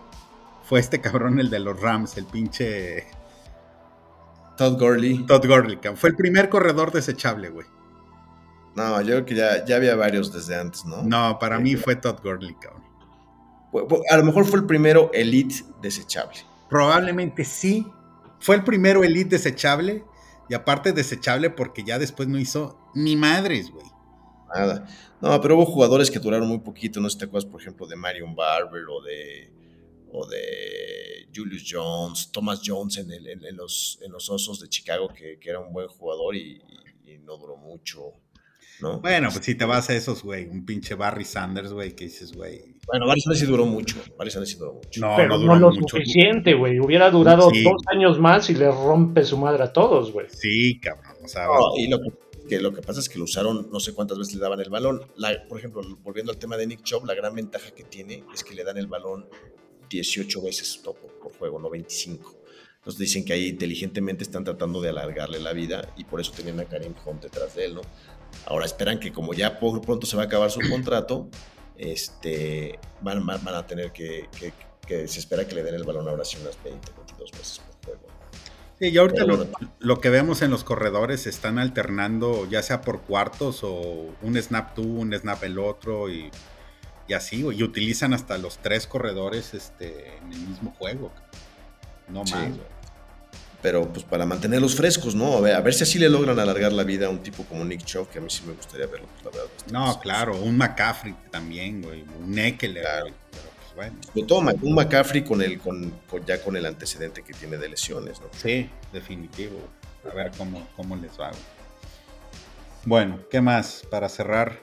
[0.69, 3.07] fue este cabrón, el de los Rams, el pinche
[4.59, 5.25] Todd Gurley.
[5.25, 5.79] Todd Gurley.
[5.95, 7.67] Fue el primer corredor desechable, güey.
[8.75, 11.03] No, yo creo que ya, ya había varios desde antes, ¿no?
[11.03, 12.83] No, para Sí, mí fue Todd Gurley, cabrón.
[14.11, 16.39] A lo mejor fue el primero elite desechable.
[16.69, 17.87] Probablemente sí.
[18.41, 20.05] Fue el primero elite desechable.
[20.51, 23.87] Y aparte desechable porque ya después no hizo ni madres, güey.
[24.55, 24.87] Nada.
[25.21, 27.01] No, pero hubo jugadores que duraron muy poquito.
[27.01, 29.53] No sé si te acuerdas, por ejemplo, de Marion Barber o de,
[30.13, 34.69] o de Julius Jones, Thomas Jones en, el- en- en los, en los Osos de
[34.69, 36.61] Chicago, que, que era un buen jugador y,
[37.05, 38.13] y- y no duró mucho.
[38.81, 39.01] ¿no?
[39.01, 40.47] Bueno, pues si te vas a esos, güey.
[40.47, 42.77] Un pinche Barry Sanders, güey, que dices, güey.
[42.87, 43.97] Bueno, Barry Sanders sí duró mucho.
[44.17, 45.01] Barry Sanders sí duró mucho.
[45.01, 45.97] No, Pero no lo mucho.
[45.97, 46.79] suficiente, güey.
[46.79, 47.65] Hubiera durado Sí.
[47.65, 50.27] dos años más y le rompe su madre a todos, güey.
[50.31, 51.17] Sí, cabrón.
[51.25, 52.09] O sea, No, y lo que,
[52.49, 54.71] que lo que pasa es que lo usaron, no sé cuántas veces le daban el
[54.71, 55.07] balón.
[55.49, 58.55] Por ejemplo, volviendo al tema de Nick Chubb, la gran ventaja que tiene es que
[58.55, 59.29] le dan el balón
[59.91, 62.37] 18 veces por, por juego, no 25.
[62.79, 66.59] Entonces dicen que ahí inteligentemente están tratando de alargarle la vida y por eso tenían
[66.61, 67.83] a Karim Hunt detrás de él, ¿no?
[68.47, 71.29] Ahora esperan que como ya por pronto se va a acabar su contrato,
[71.77, 74.27] este, van, van- a tener que,
[74.87, 77.61] que- se espera que le den el balón ahora sí unas 20, 22 veces.
[78.81, 79.25] Sí, y ahorita
[79.81, 84.75] lo, que vemos en los corredores están alternando, ya sea por cuartos o un snap
[84.75, 86.31] tú, un snap el otro y,
[87.09, 87.59] y así, güey.
[87.59, 91.13] Y utilizan hasta los tres corredores este, en el mismo juego.
[92.09, 92.35] No Sí.
[92.35, 92.51] más,
[93.61, 95.33] pero pues para mantenerlos frescos, ¿no?
[95.37, 97.65] A ver, a ver si así le logran alargar la vida a un tipo como
[97.65, 99.55] Nick Chubb, que a mí sí me gustaría verlo, pues, la verdad.
[99.73, 102.05] No, claro, un McCaffrey también, güey.
[102.25, 103.07] Un Eckler, Claro.
[103.79, 103.97] Bueno.
[104.13, 107.69] Sobre todo un McCaffrey con el, con, con- ya con el antecedente que tiene de
[107.69, 108.27] lesiones, ¿no?
[108.37, 109.57] Sí, definitivo.
[110.11, 111.31] A ver cómo, cómo les va.
[112.85, 113.85] Bueno, ¿qué más?
[113.89, 114.59] Para cerrar.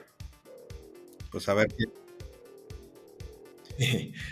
[1.31, 1.67] Pues a ver
[3.77, 4.11] qué.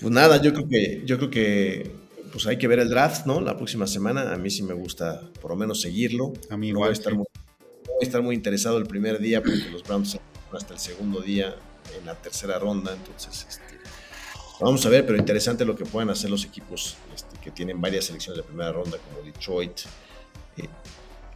[0.00, 1.92] Pues nada, yo creo que, yo creo que
[2.32, 3.40] pues hay que ver el draft, ¿no?
[3.42, 4.32] La próxima semana.
[4.32, 6.32] A mí sí me gusta por lo menos seguirlo.
[6.48, 6.90] A mí No voy igual.
[6.90, 7.18] a estar, sí.
[7.18, 10.18] muy, no voy a estar muy interesado el primer día porque los Browns
[10.52, 11.54] hasta el segundo día
[11.98, 12.94] en la tercera ronda.
[12.94, 13.69] Entonces, este,
[14.60, 18.06] vamos a ver, pero interesante lo que puedan hacer los equipos este, que tienen varias
[18.06, 19.80] selecciones de primera ronda, como Detroit,
[20.56, 20.68] eh,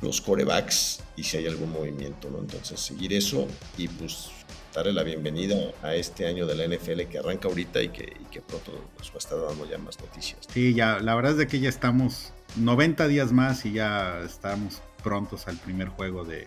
[0.02, 2.38] los corebacks, y si hay algún movimiento, ¿no?
[2.38, 3.46] Entonces, seguir eso
[3.78, 4.30] y pues
[4.74, 8.24] darle la bienvenida a este año de la NFL que arranca ahorita y que, y
[8.30, 10.40] que pronto nos va a estar dando ya más noticias.
[10.52, 14.82] Sí, ya, la verdad es de que ya estamos 90 días más y ya estamos
[15.02, 16.46] prontos al primer juego de